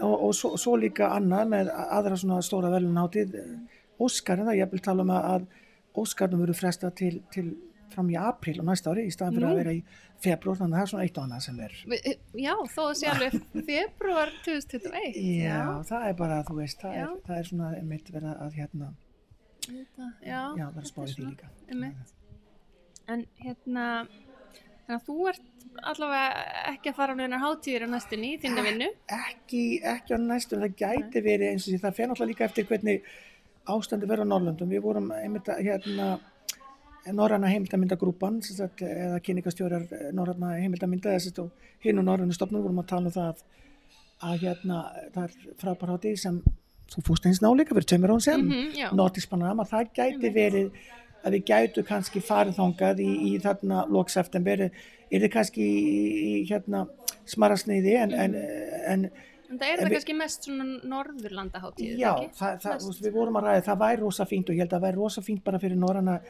Og, 0.00 0.22
og 0.22 0.32
svo, 0.34 0.54
svo 0.56 0.76
líka 0.78 1.10
annað 1.10 1.48
með 1.50 1.70
aðra 1.74 2.16
svona 2.16 2.40
stóra 2.42 2.70
velunátið, 2.70 3.34
Óskarinn, 4.00 4.46
það 4.46 4.56
ég 4.62 4.70
vil 4.70 4.80
tala 4.80 5.02
um 5.02 5.10
að, 5.10 5.24
að 5.24 5.46
Óskarnum 6.00 6.40
verður 6.46 6.56
fresta 6.56 6.90
til, 6.94 7.22
til 7.32 7.56
fram 7.94 8.08
í 8.12 8.16
apríl 8.20 8.56
á 8.60 8.64
næsta 8.70 8.90
ári 8.94 9.04
í 9.08 9.12
staðan 9.14 9.36
fyrir 9.36 9.46
Nú. 9.46 9.52
að 9.52 9.60
vera 9.62 9.74
í 9.76 9.82
februar, 10.20 10.56
þannig 10.60 10.74
að 10.74 10.80
það 10.80 10.86
er 10.86 10.90
svona 10.92 11.04
eitt 11.06 11.18
og 11.20 11.24
annað 11.26 11.44
sem 11.46 11.60
er. 11.66 11.76
Vi- 11.92 12.16
Já, 12.44 12.54
þó 12.74 12.80
að 12.86 12.94
sé 13.00 13.06
alveg 13.12 13.36
februar 13.70 14.32
2021. 14.44 15.20
Já, 15.44 15.60
það 15.90 16.08
er 16.10 16.16
bara, 16.22 16.40
þú 16.48 16.56
veist, 16.60 16.80
það, 16.82 16.96
Já. 16.98 17.04
er, 17.06 17.20
það 17.28 17.38
er 17.42 17.48
svona 17.52 17.70
einmitt 17.78 18.10
verið 18.14 18.42
að 18.46 18.58
hérna, 18.60 18.90
Þetta, 19.70 20.06
já, 20.24 20.40
já, 20.58 20.66
verið 20.72 20.82
að 20.82 20.90
spá 20.90 21.00
í 21.04 21.14
því 21.14 21.24
líka. 21.28 21.48
einmitt. 21.70 22.12
En 23.10 23.24
hérna, 23.44 23.86
þannig 24.86 24.96
að 24.96 25.04
þú 25.06 25.16
ert 25.30 25.46
allavega 25.86 26.44
ekki 26.72 26.90
að 26.90 26.96
fara 26.98 27.14
á 27.14 27.18
neinar 27.20 27.42
hátíðir 27.44 27.84
á 27.86 27.88
næstunni 27.92 28.30
í 28.34 28.38
þinni 28.42 28.64
vinnu. 28.66 28.88
Ekki, 29.14 29.62
ekki 29.86 30.16
á 30.16 30.18
næstum, 30.18 30.62
það 30.64 30.74
gæti 30.80 31.22
verið 31.24 31.52
eins 31.52 31.66
og 31.66 31.72
því, 31.74 31.80
það 31.84 31.96
fer 31.98 32.10
náttúrulega 32.10 32.30
líka 32.32 32.46
eftir 32.48 32.66
hvernig 32.70 33.10
ástandi 33.70 34.08
verður 34.10 34.26
á 34.26 34.30
Norrlöndum. 34.32 34.72
Við 34.74 34.82
vorum 34.82 35.10
einmitt 35.14 35.50
að 35.52 35.62
hérna, 35.68 36.08
Norræna 37.08 37.48
heimildamindagrúpan, 37.48 38.40
sem 38.44 38.56
sagt, 38.58 38.82
eða 38.84 39.20
kynningastjórar 39.24 39.86
Norræna 40.16 40.54
heimildaminda, 40.60 41.14
þess 41.16 41.32
að 41.38 41.50
hinn 41.84 41.98
og 42.02 42.04
Norræna 42.06 42.36
stofnum 42.36 42.62
vorum 42.62 42.82
að 42.82 42.88
tala 42.92 43.08
um 43.08 43.14
það 43.14 43.42
að, 44.20 44.40
hérna, 44.44 44.80
það 45.14 45.22
er 45.24 45.54
frábær 45.62 45.94
hátíð 45.94 46.18
sem 46.20 46.40
þú 46.90 47.04
fúst 47.06 47.26
eins 47.30 47.40
náleika 47.40 47.72
fyrir 47.76 47.88
tveimur 47.88 48.12
án 48.16 48.20
sem, 48.22 48.40
Mhm, 48.40 48.72
já. 48.76 48.90
Nordisk 48.92 49.30
Panorama, 49.30 49.64
það 49.64 49.92
gæti 49.96 50.32
verið 50.34 50.70
að 51.24 51.32
við 51.36 51.44
gætu 51.44 51.84
kannski 51.86 52.20
farið 52.20 52.56
þangað 52.58 53.00
í, 53.00 53.10
í 53.30 53.40
þarna 53.40 53.86
lók 53.88 54.10
september, 54.10 54.60
er 55.10 55.20
þið 55.20 55.32
kannski 55.32 55.64
í, 55.64 56.48
hérna 56.50 56.86
smarasniði 57.26 57.96
en, 57.96 58.12
en, 58.12 58.34
en 58.86 59.10
En 59.50 59.58
það 59.58 59.66
er 59.72 59.80
það 59.80 59.92
kannski 59.96 60.14
mest 60.14 60.44
svona 60.46 60.64
Norðurlanda 60.86 61.58
hátíð, 61.58 61.96
Já, 61.98 62.12
það, 62.38 62.60
það, 62.62 62.84
við 63.02 63.12
vorum 63.16 63.36
að 63.40 63.46
ræða, 63.48 63.64
það 63.66 63.80
væri 63.80 64.00
rosa 64.00 64.24
fínt 64.30 64.48
og 64.48 64.54
ég 64.54 64.60
held 64.62 64.70
að 64.70 64.76
það 64.78 64.84
væri 64.86 64.96
rosa 65.00 65.22
fínt 65.26 65.42
bara 65.44 65.58
fyrir 65.58 65.76
norræna 65.80 66.20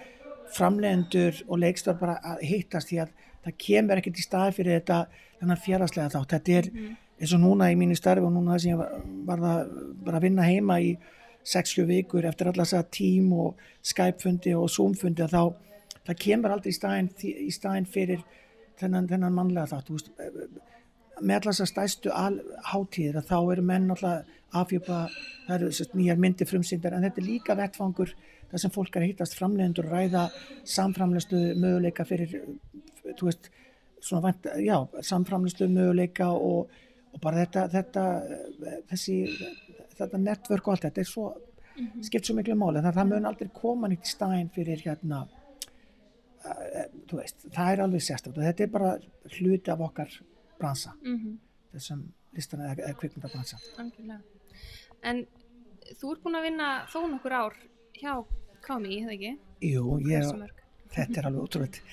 framlegendur 0.57 1.43
og 1.49 1.59
leikstar 1.63 1.99
bara 2.01 2.19
að 2.25 2.43
hittast 2.49 2.89
því 2.91 2.99
að 3.05 3.15
það 3.45 3.57
kemur 3.67 4.01
ekkert 4.01 4.19
í 4.21 4.25
staði 4.27 4.57
fyrir 4.59 4.81
þetta 4.81 4.99
þennan 5.41 5.63
fjárhagslega 5.65 6.13
þátt. 6.15 6.35
Þetta 6.35 6.59
er 6.59 6.71
Mhm. 6.71 6.97
eins 7.21 7.35
og 7.35 7.41
núna 7.41 7.71
í 7.73 7.77
mínu 7.77 7.97
starfi 7.97 8.25
og 8.27 8.33
núna 8.33 8.55
það 8.55 8.61
sem 8.61 8.73
ég 8.73 8.79
var, 9.27 9.39
það 9.39 10.05
bara 10.05 10.19
að 10.19 10.23
vinna 10.23 10.43
heima 10.43 10.81
í 10.81 10.97
6-7 11.45 11.87
vikur 11.87 12.25
eftir 12.29 12.47
alla 12.49 12.65
þess 12.65 12.75
að 12.79 12.91
tím 12.91 13.33
og 13.33 13.55
Skype-fundi 13.83 14.55
og 14.57 14.69
Zoom-fundi 14.69 15.23
að 15.25 15.31
þá 15.31 15.55
það 16.07 16.19
kemur 16.19 16.51
aldrei 16.51 16.71
í 16.73 16.79
staðin, 16.79 17.09
í 17.25 17.51
staðin 17.53 17.87
fyrir 17.87 18.23
þennan, 18.81 19.09
þennan 19.09 19.33
mannlega 19.33 19.67
þátt. 19.69 19.91
Veist, 19.91 20.11
með 21.21 21.35
allar 21.41 21.53
þessar 21.53 21.69
stæstu 21.69 22.11
al- 22.13 22.41
hátíðir 22.73 23.17
að 23.21 23.27
þá 23.29 23.53
eru 23.53 23.63
menn 23.63 23.91
alltaf 23.91 24.25
afhjöpa, 24.53 25.09
það 25.47 25.55
eru 25.55 25.69
nýjar 25.95 26.19
myndir 26.19 26.47
frumsýndar 26.49 26.93
en 26.97 27.03
þetta 27.03 27.19
er 27.21 27.27
líka 27.27 27.57
vettfangur 27.57 28.13
þar 28.51 28.59
sem 28.65 28.71
fólk 28.75 28.97
er 28.97 29.03
að 29.05 29.11
hittast 29.13 29.37
framlegendur 29.39 29.87
ræða 29.91 30.25
samframlegslu 30.65 31.41
möguleika 31.61 32.05
fyrir, 32.09 32.33
veist, 33.21 33.51
svona 34.01 34.23
vænt, 34.31 34.47
já, 34.65 34.77
samframlegslu 35.03 35.69
möguleika 35.69 36.31
og, 36.33 36.71
og 37.15 37.21
bara 37.23 37.45
þetta, 37.45 37.69
þetta, 37.73 38.05
þessi, 38.91 39.17
þetta 39.99 40.19
network 40.19 40.67
og 40.69 40.75
allt 40.77 40.89
þetta 40.89 41.01
er 41.05 41.11
svo, 41.13 41.29
Mhm. 41.81 42.03
skipt 42.05 42.27
svo 42.27 42.35
miklu 42.37 42.53
máli, 42.59 42.81
þannig 42.83 42.91
að 42.93 42.97
það 42.99 43.09
mun 43.09 43.27
aldrei 43.31 43.49
koma 43.55 43.89
nýtt 43.89 44.05
í 44.05 44.11
stæðin 44.11 44.51
fyrir 44.53 44.81
hérna, 44.85 45.21
uh, 46.45 46.89
þú 47.09 47.21
veist, 47.21 47.47
það 47.55 47.73
er 47.73 47.83
alveg 47.85 48.03
sérstætt 48.05 48.37
og 48.37 48.43
þetta 48.45 48.65
er 48.67 48.73
bara 48.75 48.91
hluti 49.39 49.71
af 49.73 49.81
okkar 49.87 50.11
bransa, 50.59 50.93
Mhm, 51.01 51.39
þessum 51.75 52.03
listan 52.37 52.61
eða, 52.61 52.95
kvikmyndabransa. 52.99 53.57
En 55.03 55.27
þú 55.97 56.13
ert 56.13 56.23
búin 56.23 56.37
að 56.37 56.43
vinna 56.51 56.69
þó 56.93 56.99
nokkur 57.11 57.33
ár 57.33 57.57
hjá 57.97 58.25
KMI, 58.65 59.01
eða 59.05 59.17
ekki? 59.17 59.33
Jú, 59.71 59.99
ég, 60.09 60.31
þetta 60.97 61.21
er 61.21 61.29
alveg 61.31 61.47
ótrúlega, 61.47 61.85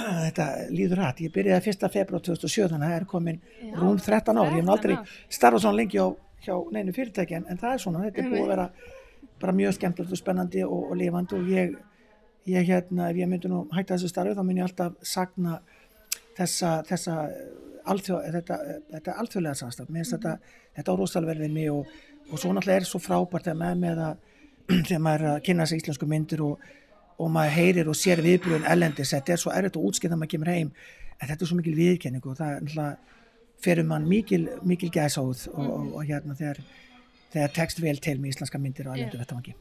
þetta 0.26 0.48
líður 0.70 1.02
rætt, 1.02 1.22
ég 1.26 1.34
byrjaði 1.34 1.74
1. 1.74 1.90
februar 1.96 2.24
2007 2.26 2.70
þannig 2.72 2.86
að 2.86 2.94
það 2.94 2.96
er 3.00 3.06
komin 3.10 3.42
Já, 3.60 3.74
rúm 3.80 4.00
13 4.00 4.40
ár, 4.40 4.54
ég 4.54 4.56
hef 4.56 4.70
13 4.70 4.74
aldrei 4.76 4.96
starfað 5.38 5.64
svona 5.66 5.80
lengi 5.80 6.00
á, 6.00 6.08
hjá 6.40 6.54
neinu 6.72 6.96
fyrirtæki 6.96 7.36
en, 7.36 7.46
en 7.52 7.60
það 7.60 7.76
er 7.76 7.84
svona, 7.84 8.04
þetta 8.06 8.22
er 8.22 8.32
búið 8.32 8.44
að 8.44 8.52
vera 8.54 8.66
bara 9.40 9.56
mjög 9.56 9.76
skemmtilegt 9.76 10.14
og 10.16 10.20
spennandi 10.20 10.64
og, 10.66 10.86
og 10.92 10.96
lifandi 11.00 11.36
og 11.36 11.50
ég, 11.52 11.74
ég 12.48 12.70
hérna, 12.70 13.10
ef 13.10 13.20
ég 13.20 13.28
myndi 13.28 13.50
nú 13.52 13.66
hætta 13.74 13.96
þessu 13.96 14.12
starfi 14.12 14.36
þá 14.36 14.42
myndi 14.44 14.62
ég 14.62 14.68
alltaf 14.68 14.96
sagna 15.04 15.58
þessa, 16.38 16.72
þessa 16.88 17.16
alþjó, 17.90 18.20
þetta, 18.36 18.58
þetta 18.94 19.16
alþjóðlega 19.22 19.60
samstaf, 19.60 19.88
mér 19.88 20.04
finnst 20.04 20.16
þetta, 20.16 20.56
þetta 20.78 20.96
á 20.96 20.98
rosalega 21.00 21.32
vel 21.32 21.44
við 21.44 21.54
mig 21.56 21.70
og, 21.72 21.94
og 22.30 22.40
svo 22.40 22.52
náttúrulega 22.54 22.82
er 22.82 22.88
svo 22.88 23.00
frábært 23.02 23.50
að 23.52 23.60
með 23.60 23.80
með 23.84 24.02
að 24.06 24.26
þegar 24.88 25.04
maður 25.06 25.26
er 25.26 25.32
að 25.34 25.44
kynna 25.48 25.66
sig 25.66 25.82
íslensku 25.82 26.08
myndir 26.10 26.44
og, 26.46 26.66
og 27.20 27.30
maður 27.34 27.56
heyrir 27.58 27.90
og 27.92 27.98
sér 27.98 28.22
viðbröðun 28.24 28.68
ellendis, 28.70 29.14
þetta 29.14 29.34
er 29.34 29.42
svo 29.42 29.54
erfitt 29.54 29.78
að 29.78 29.88
útskýða 29.90 30.12
þegar 30.12 30.22
maður 30.22 30.34
kemur 30.34 30.52
heim, 30.54 30.74
en 31.18 31.30
þetta 31.30 31.44
er 31.44 31.50
svo 31.50 31.58
mikil 31.60 31.78
viðkenning 31.78 32.28
og 32.30 32.38
það 32.40 32.94
fyrir 33.60 33.86
mann 33.86 34.06
mikil, 34.08 34.46
mikil 34.66 34.90
gæsáð 34.92 35.48
og, 35.52 35.58
og, 35.58 35.90
og 35.98 36.06
hérna 36.08 36.36
þegar, 36.38 36.62
þegar 37.34 37.52
tekst 37.56 37.82
vel 37.82 37.98
til 38.02 38.16
með 38.20 38.34
íslenska 38.34 38.60
myndir 38.60 38.88
og 38.88 38.96
ellendu 38.96 39.20
vettamangi. 39.20 39.54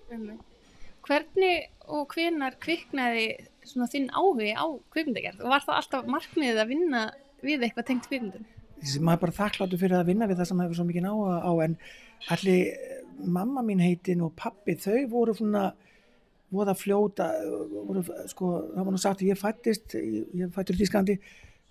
Hvernig 1.09 1.69
og 1.89 2.13
hvenar 2.13 2.55
kviknaði 2.61 3.25
svona 3.65 3.89
þinn 3.91 4.09
áhugi 4.13 4.53
á 4.53 4.65
kvikmyndagerð 4.93 5.43
og 5.43 5.53
var 5.53 5.65
það 5.65 5.81
alltaf 5.81 6.09
markmiðið 6.15 6.63
að 6.63 6.71
vinna 6.73 7.03
við 7.45 7.65
eitthvað 7.65 7.89
tengt 7.89 8.09
kvikmyndum? 8.09 8.47
Maður 8.79 9.17
er 9.17 9.23
bara 9.25 9.37
þakkláttur 9.39 9.81
fyrir 9.81 9.99
að 9.99 10.11
vinna 10.11 10.27
við 10.29 10.39
það 10.39 10.49
sem 10.49 10.59
maður 10.59 10.69
hefur 10.69 10.79
svo 10.79 10.87
mikið 10.87 11.07
áhuga 11.09 11.39
á 11.43 11.51
en 11.65 11.77
allir 12.35 12.61
mamma 13.25 13.61
mín 13.65 13.81
heitin 13.83 14.21
og 14.25 14.33
pappi 14.39 14.75
þau 14.79 15.07
voru 15.11 15.33
svona 15.37 15.69
voða 16.51 16.73
fljóta 16.73 17.27
voru, 17.85 18.01
sko, 18.31 18.47
það 18.75 18.85
var 18.85 18.93
nú 18.95 19.01
sagt 19.01 19.21
að 19.21 19.29
ég 19.29 19.37
fættist 19.39 19.95
ég, 19.95 20.49
fættur 20.55 20.75
í 20.75 20.81
Þísklandi 20.81 21.17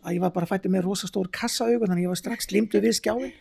að 0.04 0.14
ég 0.14 0.22
var 0.22 0.30
bara 0.36 0.46
fættur 0.46 0.70
með 0.70 0.84
rosastór 0.86 1.30
kassaaugu 1.34 1.82
þannig 1.86 1.98
að 1.98 2.04
ég 2.06 2.12
var 2.12 2.20
strax 2.20 2.50
limtu 2.54 2.80
við 2.84 2.94
skjáin 3.00 3.32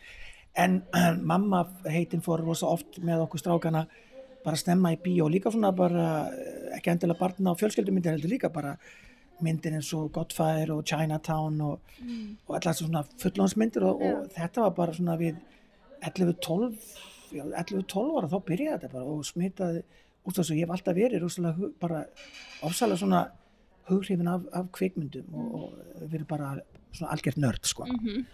en 0.57 0.79
mamma 1.21 1.67
heitin 1.85 2.23
fór 2.25 2.41
rosa 2.41 2.65
oft 2.73 2.97
með 3.05 3.27
okkur 3.27 3.43
strákana 3.43 3.83
bara 4.45 4.57
snemma 4.57 4.93
í 4.95 4.97
bíó 5.03 5.27
líka 5.29 5.51
svona 5.53 5.69
bara 5.75 6.07
ekki 6.73 6.89
endilega 6.95 7.19
barna 7.19 7.51
og 7.53 7.59
fjölskyldumyndir 7.59 8.15
heldur 8.15 8.31
líka 8.33 8.49
bara 8.53 8.77
myndir 9.45 9.75
eins 9.77 9.91
og 9.93 10.09
Godfire 10.15 10.73
og 10.73 10.85
Chinatown 10.89 11.61
og, 11.61 11.79
Mm. 12.01 12.37
og 12.47 12.55
allar 12.57 12.73
svona 12.73 13.03
fullónsmyndir 13.21 13.83
og, 13.85 14.01
og 14.01 14.27
þetta 14.33 14.61
var 14.61 14.73
bara 14.77 14.93
svona 14.93 15.15
við 15.17 15.35
11-12 16.01 16.73
já, 16.73 17.16
11-12 17.31 18.19
ára 18.19 18.29
þá 18.31 18.37
byrjaði 18.47 18.77
þetta 18.77 18.93
bara 18.93 19.15
og 19.15 19.25
smitaði 19.27 19.83
út 20.27 20.33
af 20.33 20.41
þessu, 20.41 20.55
ég 20.57 20.65
hef 20.65 20.73
alltaf 20.75 20.97
verið 20.97 21.23
rosalega 21.23 21.69
bara 21.81 22.05
ofsalega 22.67 23.01
svona 23.01 23.21
hughrifin 23.87 24.31
af, 24.31 24.47
af 24.55 24.71
kvikmyndum 24.75 25.35
og, 25.39 25.51
og 25.57 26.07
verið 26.11 26.27
bara 26.29 26.53
svona 26.91 27.11
algjört 27.15 27.39
nörd 27.39 27.67
sko. 27.69 27.87
Mhm. 27.87 28.25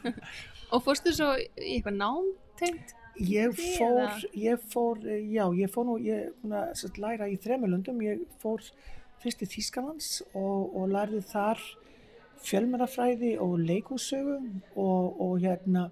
og 0.72 0.84
fórstu 0.84 1.12
svo 1.16 1.32
í 1.36 1.48
eitthvað 1.76 1.98
nám 2.00 2.30
tengt? 2.60 2.94
Ég 3.16 3.54
fór, 3.56 4.10
ég 4.36 4.60
fór, 4.68 4.98
já, 5.08 5.46
ég 5.56 5.70
fór 5.72 5.86
nú, 5.88 5.94
ég 6.04 6.34
að 6.44 6.66
sem 6.76 6.90
sagt, 6.90 6.98
læra 7.00 7.28
í 7.32 7.38
þremulundum, 7.40 8.02
ég 8.04 8.26
fór 8.42 8.60
fyrst 9.22 9.40
til 9.40 9.48
Þýskalands 9.54 10.10
og, 10.36 10.74
og 10.76 10.90
lærði 10.92 11.22
þar 11.24 11.62
fjölmennafræði 12.44 13.38
og 13.40 13.54
leikússögu 13.64 14.36
og, 14.76 15.16
og 15.24 15.38
hérna 15.40 15.86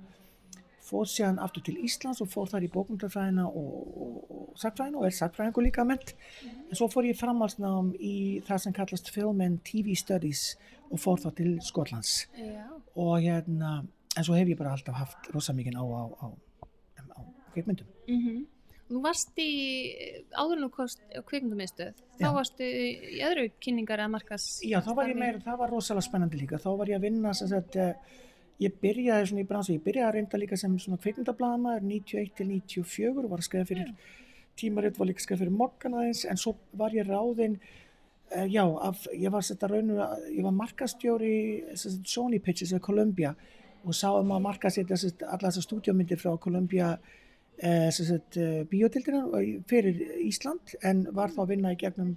fór 0.85 1.09
síðan 1.09 1.40
aftur 1.42 1.64
til 1.66 1.77
Íslands 1.87 2.20
og 2.20 2.31
fór 2.33 2.51
þar 2.53 2.66
í 2.66 2.70
bókmyndafræðina 2.75 3.47
og, 3.49 3.75
og, 4.05 4.14
og 4.37 4.61
sagfræðina 4.61 5.01
og 5.01 5.09
er 5.09 5.16
sagfræðingu 5.16 5.64
líka 5.64 5.87
ment. 5.88 6.14
En 6.44 6.79
svo 6.79 6.90
fór 6.92 7.09
ég 7.09 7.18
framhalsnám 7.18 7.92
í 7.99 8.14
það 8.47 8.64
sem 8.66 8.77
kallast 8.77 9.12
Film 9.14 9.42
and 9.44 9.62
TV 9.66 9.97
Studies 9.99 10.47
og 10.90 11.01
fór 11.03 11.23
þá 11.25 11.31
til 11.40 11.53
Skotlands 11.64 12.16
Já. 12.37 12.66
og 12.94 13.14
hérna, 13.25 13.77
en 14.14 14.27
svo 14.27 14.37
hef 14.37 14.51
ég 14.53 14.61
bara 14.61 14.75
alltaf 14.77 14.99
haft 15.01 15.31
rosa 15.35 15.57
mikið 15.57 15.81
á, 15.81 15.85
á, 15.85 16.05
á, 16.20 16.27
á 17.16 17.20
kvikmyndum. 17.55 17.88
Mm 18.09 18.44
Þú 18.85 19.01
varst 19.01 19.38
í 19.40 19.51
áðurinn 20.37 20.66
og 20.66 20.75
kost 20.77 21.01
kvikmyndumiðstöð, 21.31 22.03
þá 22.18 22.27
Já. 22.27 22.33
varstu 22.37 22.66
í 22.68 23.23
öðru 23.25 23.47
kynningar 23.64 24.03
að 24.05 24.11
markas 24.12 24.44
Já, 24.61 24.77
þá 24.85 24.90
var 24.99 25.09
ég 25.09 25.16
meira, 25.18 25.40
það 25.40 25.57
var 25.62 25.73
rosalega 25.73 26.05
spennandi 26.05 26.40
líka. 26.42 26.61
Þá 26.61 26.68
var 26.83 26.92
ég 26.92 27.01
að 27.01 27.07
vinna, 27.09 27.33
sem 27.35 27.49
sagt, 27.49 27.79
eh, 27.81 28.20
ég 28.62 28.75
byrjaði 28.83 29.31
svona 29.31 29.43
í 29.43 29.49
bransu, 29.49 29.75
ég 29.75 29.85
byrjaði 29.85 30.09
að 30.09 30.17
reynda 30.19 30.40
líka 30.40 30.59
sem 30.59 30.75
svona 30.79 31.01
kvikmyndablaðamaður 31.03 31.88
91 31.88 32.37
til 32.38 32.47
94, 32.51 33.25
var 33.31 33.40
að 33.40 33.49
skrifa 33.49 33.71
fyrir 33.71 33.90
tímaritt, 34.59 34.99
var 34.99 35.11
líka 35.11 35.23
að 35.23 35.27
skrifa 35.27 35.43
fyrir 35.43 35.57
Morgan 35.59 35.99
aðeins, 35.99 36.23
en 36.31 36.40
svo 36.40 36.55
var 36.79 36.95
ég 36.95 37.09
ráðinn, 37.09 37.59
uh, 38.37 38.47
já, 38.47 38.62
af, 38.62 39.09
ég 39.11 39.35
var 39.35 39.47
þetta 39.49 39.71
raunur, 39.73 40.05
ég 40.31 40.47
var 40.47 40.57
markastjóri 40.61 41.35
Sony 41.75 42.40
Pictures 42.43 42.75
eða 42.75 42.87
Columbia 42.87 43.35
og 43.85 43.97
sáum 43.97 44.31
að 44.33 44.47
markasetja 44.47 44.97
sem 44.97 45.12
sagt, 45.12 45.27
alla 45.27 45.51
þessar 45.51 45.67
stúdíómyndir 45.67 46.21
frá 46.21 46.33
Columbia 46.40 46.95
uh, 46.95 47.90
uh, 47.90 48.62
bíótildina 48.71 49.27
fyrir 49.69 49.99
Ísland, 50.25 50.79
en 50.83 51.09
var 51.12 51.35
þá 51.35 51.43
að 51.45 51.53
vinna 51.57 51.75
í 51.75 51.83
gegnum 51.83 52.14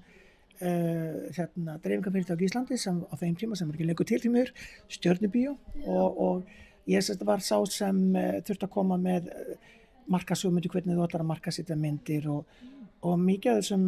uh, 0.61 1.17
hérna, 1.37 1.77
dreifingafyrirtæk 1.83 2.43
í 2.43 2.49
Íslandi 2.49 2.79
sem 2.81 3.01
á 3.07 3.13
þeim 3.19 3.35
tíma 3.39 3.57
sem 3.57 3.69
er 3.69 3.77
ekki 3.77 3.89
lengur 3.89 4.07
til 4.09 4.21
því 4.23 4.33
mjög 4.33 4.53
stjörnubíó. 4.97 5.57
Og, 5.85 6.21
og 6.27 6.89
ég 6.89 7.03
sérst 7.03 7.25
var 7.27 7.43
sá 7.45 7.57
sem 7.71 7.99
uh, 8.15 8.39
þurfti 8.47 8.67
að 8.67 8.73
koma 8.73 8.99
með 9.01 9.31
uh, 9.33 9.75
markasugmyndir, 10.11 10.71
hvernig 10.71 10.97
þú 10.97 11.07
ætlar 11.07 11.25
að 11.25 11.31
markasetja 11.33 11.77
myndir 11.79 12.29
og, 12.31 12.61
og 13.03 13.19
mikið 13.19 13.53
af 13.53 13.61
þessum 13.61 13.87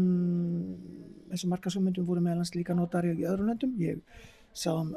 þessum 1.30 1.54
markasugmyndum 1.54 2.08
voru 2.08 2.24
meðalans 2.26 2.56
líka 2.56 2.76
notar 2.78 3.08
í 3.08 3.14
öðrum 3.22 3.52
löndum. 3.52 3.76
Ég 3.82 4.02
sá 4.58 4.72
um, 4.74 4.94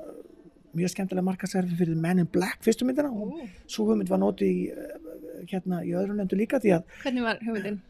mjög 0.77 0.95
skemmtilega 0.95 1.27
markasærfi 1.27 1.77
fyrir 1.77 1.99
Men 2.01 2.23
in 2.23 2.29
Black 2.33 2.63
fyrstu 2.65 2.87
myndina 2.89 3.11
og 3.13 3.41
svo 3.67 3.91
hugmynd 3.91 4.11
var 4.11 4.23
notið 4.23 4.49
í, 4.49 4.63
hérna, 5.51 5.83
í 5.85 5.93
öðrum 5.97 6.21
löndum 6.23 6.41
líka 6.41 6.61
því 6.63 6.77
að 6.79 6.87
Hvernig 7.03 7.27
var 7.27 7.43
hugmyndin? 7.45 7.81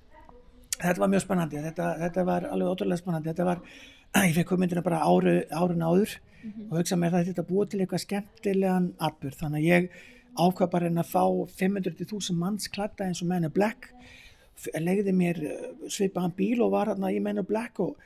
Þetta 0.79 1.03
var 1.03 1.13
mjög 1.13 1.25
spennandi, 1.27 1.63
þetta, 1.67 1.89
þetta 2.07 2.25
var 2.29 2.49
alveg 2.49 2.73
ótrúlega 2.73 3.03
spennandi, 3.03 3.33
þetta 3.33 3.49
var, 3.49 3.63
ég 4.29 4.37
fekk 4.39 4.55
hugmyndina 4.55 4.85
bara 4.87 5.03
áru, 5.07 5.37
árun 5.51 5.87
áður 5.87 6.17
og 6.43 6.75
hugsa 6.81 6.99
mér 6.99 7.15
að 7.15 7.31
þetta 7.31 7.47
búið 7.47 7.73
til 7.73 7.83
eitthvað 7.83 8.03
skemmtilegan 8.03 8.89
atbyrð, 8.99 9.39
þannig 9.45 9.63
að 9.63 9.69
ég 9.69 9.93
ákvað 10.33 10.71
bara 10.73 10.89
en 10.89 11.01
að 11.03 11.11
fá 11.13 11.25
500.000 11.61 12.39
manns 12.39 12.71
klætta 12.73 13.07
eins 13.07 13.21
og 13.23 13.29
Men 13.29 13.47
in 13.49 13.53
Black 13.53 13.91
legði 14.81 15.13
mér 15.17 15.41
eh, 15.45 15.67
svipaðan 15.91 16.35
bíl 16.37 16.63
og 16.65 16.73
var 16.73 16.93
hérna 16.93 17.13
í 17.13 17.21
Men 17.21 17.43
in 17.43 17.49
Black 17.49 17.81
og 17.83 17.99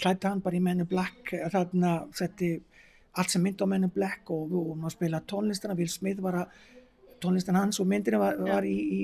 klætta 0.00 0.32
hann 0.32 0.42
bara 0.44 0.56
í 0.56 0.62
Men 0.64 0.84
in 0.84 0.88
Black 0.88 1.34
þarna 1.52 1.96
setti 2.16 2.54
allt 3.14 3.30
sem 3.30 3.44
mynd 3.44 3.60
á 3.62 3.66
Men 3.68 3.86
in 3.88 3.92
Black 3.94 4.30
og 4.32 4.48
vorum 4.50 4.86
að 4.86 4.96
spila 4.96 5.22
tónlistana, 5.28 5.76
Will 5.78 5.92
Smith 5.92 6.22
var 6.24 6.40
að 6.44 6.56
tónlistan 7.22 7.58
hans 7.58 7.80
og 7.80 7.88
myndina 7.88 8.20
var, 8.20 8.40
var 8.42 8.66
í, 8.68 8.74
í 8.74 9.00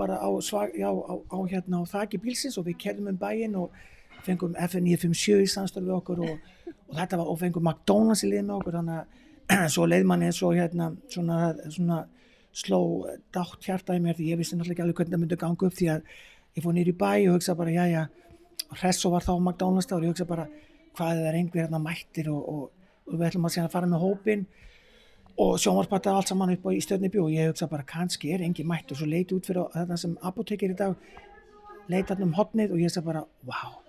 bara 0.00 0.18
á, 0.20 0.28
svag, 0.44 0.74
já, 0.78 0.88
á, 0.88 1.14
á 1.20 1.38
hérna 1.52 1.80
á 1.80 1.90
þaki 1.92 2.20
bílsins 2.24 2.58
og 2.60 2.66
við 2.68 2.78
kerðum 2.84 3.12
um 3.12 3.18
bæinn 3.20 3.56
og 3.60 3.74
fengum 4.24 4.56
FN957 4.56 5.44
í 5.44 5.50
samstöð 5.50 5.88
við 5.88 5.96
okkur 5.98 6.22
og, 6.26 6.46
og 6.88 6.94
þetta 6.96 7.20
var, 7.20 7.28
og 7.32 7.38
fengum 7.40 7.68
McDonalds 7.68 8.24
í 8.24 8.30
liðin 8.30 8.48
með 8.48 8.60
okkur 8.60 8.78
þannig 8.78 8.98
að 9.00 9.68
svo 9.74 9.86
leið 9.88 10.08
manni 10.08 10.30
eins 10.30 10.40
og 10.46 10.56
hérna 10.56 10.90
svona, 11.12 11.38
svona 11.68 12.00
sló 12.52 12.80
dátt 13.34 13.62
hjarta 13.66 13.96
í 13.96 14.02
mér 14.02 14.18
því 14.18 14.32
ég 14.32 14.40
vissi 14.40 14.56
náttúrulega 14.56 14.76
ekki 14.76 14.84
alveg 14.86 15.00
hvernig 15.00 15.14
það 15.14 15.22
myndi 15.24 15.40
ganga 15.40 15.68
upp 15.68 15.78
því 15.78 15.88
að 15.94 16.10
ég 16.56 16.64
fór 16.64 16.76
nýri 16.76 16.96
bæ 16.98 17.12
og 17.28 17.36
hugsa 17.36 17.56
bara 17.58 17.74
já 17.74 17.84
já 17.90 18.02
hress 18.80 19.06
og 19.06 19.14
var 19.14 19.26
þá 19.26 19.32
McDonalds 19.38 19.92
og 19.92 20.04
ég 20.04 20.14
hugsa 20.14 20.26
bara 20.28 20.48
hvað 20.98 21.20
er 21.20 21.28
það 21.28 21.38
einhver 21.40 21.62
hérna 21.64 21.82
mættir 21.82 22.30
og, 22.32 22.40
og, 22.40 22.64
og 23.06 23.14
við 23.16 23.28
ætlum 23.28 23.46
að 23.46 23.54
síðan 23.54 23.70
að 23.70 23.76
fara 23.76 23.90
með 23.90 24.04
hópin 24.04 24.46
og 25.38 25.56
sjónvarpata 25.60 26.12
allt 26.14 26.30
saman 26.30 26.54
upp 26.54 26.66
á 26.66 26.70
í 26.74 26.82
stöðni 26.84 27.10
bjó. 27.12 27.26
Og 27.28 27.34
ég 27.34 27.50
hugsa 27.50 27.68
bara 27.70 27.86
kannski 27.86 28.32
er 28.34 28.44
engi 28.44 28.64
mætt 28.66 28.92
og 28.92 29.00
svo 29.00 29.08
leiti 29.08 29.36
út 29.36 29.46
fyrir 29.46 29.70
þetta 29.74 29.98
sem 30.00 30.16
apotekir 30.22 30.74
í 30.74 30.78
dag 30.78 30.96
leita 31.90 32.14
hann 32.14 32.28
um 32.28 32.36
hotnið 32.38 32.74
og 32.74 32.82
ég 32.82 32.90
hugsa 32.90 33.02
bara 33.04 33.22
wow, 33.48 33.80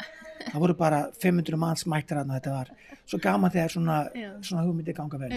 það 0.48 0.64
voru 0.64 0.78
bara 0.80 1.04
500 1.22 1.60
manns 1.60 1.86
mættir 1.90 2.22
og 2.22 2.34
þetta 2.34 2.56
var 2.56 2.74
svo 3.06 3.20
gaman 3.22 3.54
þegar 3.54 3.76
svona, 3.76 3.98
svona 4.42 4.66
hugmyndi 4.66 4.96
ganga 4.98 5.20
vel. 5.22 5.32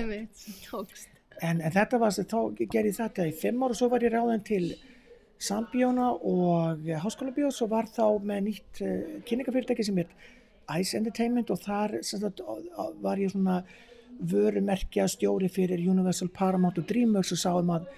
En, 1.43 1.61
en 1.61 1.73
þetta 1.75 1.99
var 1.99 2.14
þá 2.14 2.40
gerði 2.61 2.93
þetta 2.95 3.29
í 3.29 3.35
fimm 3.37 3.64
ára 3.64 3.75
og 3.75 3.79
svo 3.81 3.90
var 3.93 4.05
ég 4.07 4.14
ráðin 4.14 4.45
til 4.47 4.67
Sambíóna 5.45 6.12
og 6.14 6.87
Háskólabíó 7.03 7.51
svo 7.53 7.67
var 7.69 7.88
þá 7.90 8.07
með 8.23 8.45
nýtt 8.47 8.83
uh, 8.85 9.01
kynningafyrirtæki 9.27 9.85
sem 9.85 9.99
er 10.05 10.12
Ice 10.79 10.97
Entertainment 10.97 11.51
og 11.53 11.61
þar 11.61 11.99
sagt, 12.07 12.40
var 13.03 13.21
ég 13.21 13.33
svona 13.35 13.59
vörumerkja 14.20 15.07
stjóri 15.09 15.48
fyrir 15.53 15.83
Universal 15.90 16.31
Paramount 16.35 16.79
og 16.79 16.87
Dreamworks 16.88 17.33
og 17.35 17.40
sáum 17.40 17.72
að 17.74 17.88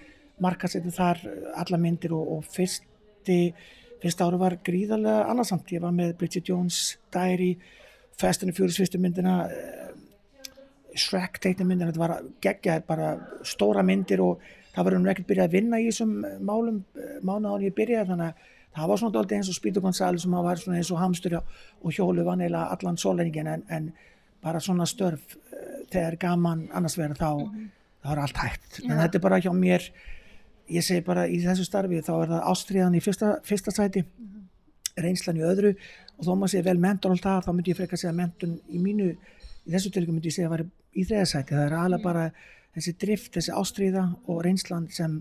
markasettu 0.42 0.92
þar 0.94 1.22
eh, 1.24 1.48
alla 1.60 1.80
myndir 1.80 2.14
og, 2.16 2.32
og 2.36 2.46
fyrsti, 2.52 3.40
fyrsta 4.02 4.28
ára 4.28 4.40
var 4.40 4.58
gríðarlega 4.64 5.26
annarsamt. 5.30 5.72
Ég 5.72 5.84
var 5.84 5.94
með 5.96 6.16
Bridget 6.20 6.50
Jones, 6.50 6.96
Diary, 7.14 7.54
Fast 8.16 8.44
and 8.44 8.56
Furious 8.56 8.80
fyrstu 8.80 9.00
myndina, 9.02 9.38
eh, 9.50 9.94
Shrek 10.96 11.40
teikna 11.44 11.66
myndina, 11.68 11.90
þetta 11.92 12.04
var 12.04 12.28
geggjað 12.44 12.84
bara 12.88 13.14
stóra 13.44 13.84
myndir 13.84 14.22
og 14.24 14.44
það 14.72 14.84
var 14.86 14.94
hún 14.96 15.08
ekkert 15.12 15.28
byrjað 15.28 15.48
að 15.48 15.56
vinna 15.58 15.80
í 15.80 15.88
þessum 15.90 16.18
eh, 16.24 16.36
málum 16.40 16.84
mánu 17.24 17.52
án 17.52 17.64
ég 17.64 17.76
byrjaði 17.76 18.12
þannig 18.12 18.30
að 18.30 18.52
það 18.76 18.90
var 18.90 19.00
svona 19.00 19.14
dálítið 19.16 19.38
eins 19.38 19.50
og 19.50 19.56
Spítur 19.56 19.84
González 19.84 20.24
sem 20.24 20.36
var 20.36 20.60
svona 20.60 20.80
eins 20.80 20.92
og 20.92 21.00
hamstur 21.00 21.38
og 21.40 21.92
hjólu 21.92 22.24
var 22.24 22.36
neila 22.40 22.66
allan 22.74 22.98
sólenningin 23.00 23.48
en, 23.48 23.62
en 23.72 23.92
bara 24.44 24.60
svona 24.60 24.86
störf 24.88 25.36
þegar 25.92 26.18
gaman 26.22 26.66
annars 26.76 26.98
verður 26.98 27.20
þá 27.20 27.30
það 28.06 28.10
var 28.10 28.22
allt 28.22 28.42
hægt. 28.42 28.80
En 28.84 28.96
þetta 29.00 29.18
er 29.18 29.24
bara 29.26 29.40
hjá 29.42 29.52
mér. 29.56 29.90
Ég 30.70 30.82
segi 30.82 31.04
bara 31.06 31.28
í 31.30 31.38
þessu 31.44 31.66
starfi 31.66 32.02
þá 32.02 32.12
er 32.16 32.32
það 32.32 32.48
ástriðan 32.50 32.98
í 32.98 33.02
fyrsta, 33.02 33.36
fyrsta 33.46 33.74
sæti 33.74 34.02
reynslan 34.98 35.38
í 35.38 35.46
öðru. 35.46 35.76
Og 36.16 36.26
þó 36.26 36.32
maður 36.34 36.54
segja 36.54 36.68
vel 36.70 36.80
mentor 36.82 37.12
og 37.12 37.16
allt 37.16 37.28
það 37.28 37.46
þá 37.46 37.52
myndi 37.52 37.72
ég 37.72 37.78
frekar 37.78 38.00
segja 38.00 38.16
mentun 38.16 38.58
í 38.66 38.82
mínu 38.82 39.08
í 39.66 39.74
þessu 39.74 39.92
tilvægum 39.94 40.18
myndi 40.18 40.30
ég 40.30 40.36
segja 40.36 40.50
að 40.50 40.56
vera 40.56 40.68
í 40.96 41.04
þriðasæti 41.06 41.56
það 41.56 41.66
er 41.66 41.76
alveg 41.80 42.04
bara 42.04 42.26
þessi 42.76 42.92
drift, 43.00 43.32
þessi 43.34 43.54
ástriða 43.56 44.04
og 44.28 44.42
reynslan 44.44 44.86
sem, 44.92 45.16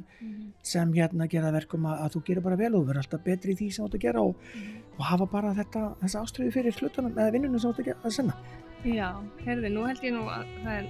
sem 0.66 0.92
hérna 0.96 1.28
gera 1.32 1.48
það 1.48 1.58
verkum 1.62 1.88
að, 1.88 2.02
að 2.06 2.16
þú 2.16 2.22
gerir 2.30 2.46
bara 2.46 2.60
vel 2.60 2.72
og 2.74 2.88
verður 2.90 3.02
alltaf 3.04 3.24
betri 3.26 3.56
í 3.56 3.60
því 3.60 3.70
sem 3.72 3.84
þú 3.84 3.90
átt 3.90 3.98
að 3.98 4.06
gera 4.06 4.24
og, 4.28 4.50
og 4.98 5.04
hafa 5.10 5.28
bara 5.32 5.54
þetta, 5.56 5.84
þessi 6.04 6.22
ástriðu 6.22 6.56
fyrir 6.56 6.80
hlutunum 6.82 7.16
eða 7.16 7.36
vinnunum 7.36 7.64
sem 7.64 7.72
þú 7.72 7.86
átt 7.86 7.94
að, 7.96 8.02
að 8.10 8.16
sinna 8.18 8.38
Já, 8.86 9.10
herði, 9.42 9.72
nú 9.74 9.88
held 9.88 10.04
ég 10.06 10.14
nú 10.14 10.28
að 10.30 10.46
það 10.62 10.76
er 10.76 10.90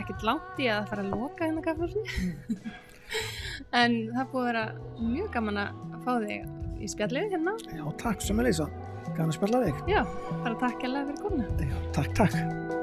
ekkit 0.00 0.24
langt 0.24 0.60
í 0.62 0.68
að 0.72 0.86
fara 0.88 1.04
að 1.04 1.12
loka 1.12 1.44
hérna 1.44 1.64
kaffhúsin. 1.66 2.06
en 3.82 3.98
það 4.14 4.30
búið 4.32 4.42
að 4.42 4.48
vera 4.48 4.64
mjög 5.02 5.32
gaman 5.36 5.62
að 5.66 5.98
fá 6.06 6.12
þig 6.24 6.82
í 6.82 6.92
spjallið 6.94 7.36
hérna. 7.36 7.56
Já, 7.68 7.84
takk 8.06 8.24
sem 8.24 8.40
er 8.40 8.48
leysa, 8.48 8.70
gana 9.12 9.28
að 9.28 9.36
spjalla 9.38 9.64
þig 9.66 9.82
Já, 9.92 10.04
bara 10.32 10.60
takk 10.64 10.86
alveg 10.88 11.10
fyrir 11.12 11.26
komuna. 11.26 11.50
Já, 11.60 11.82
takk, 11.98 12.16
takk 12.22 12.81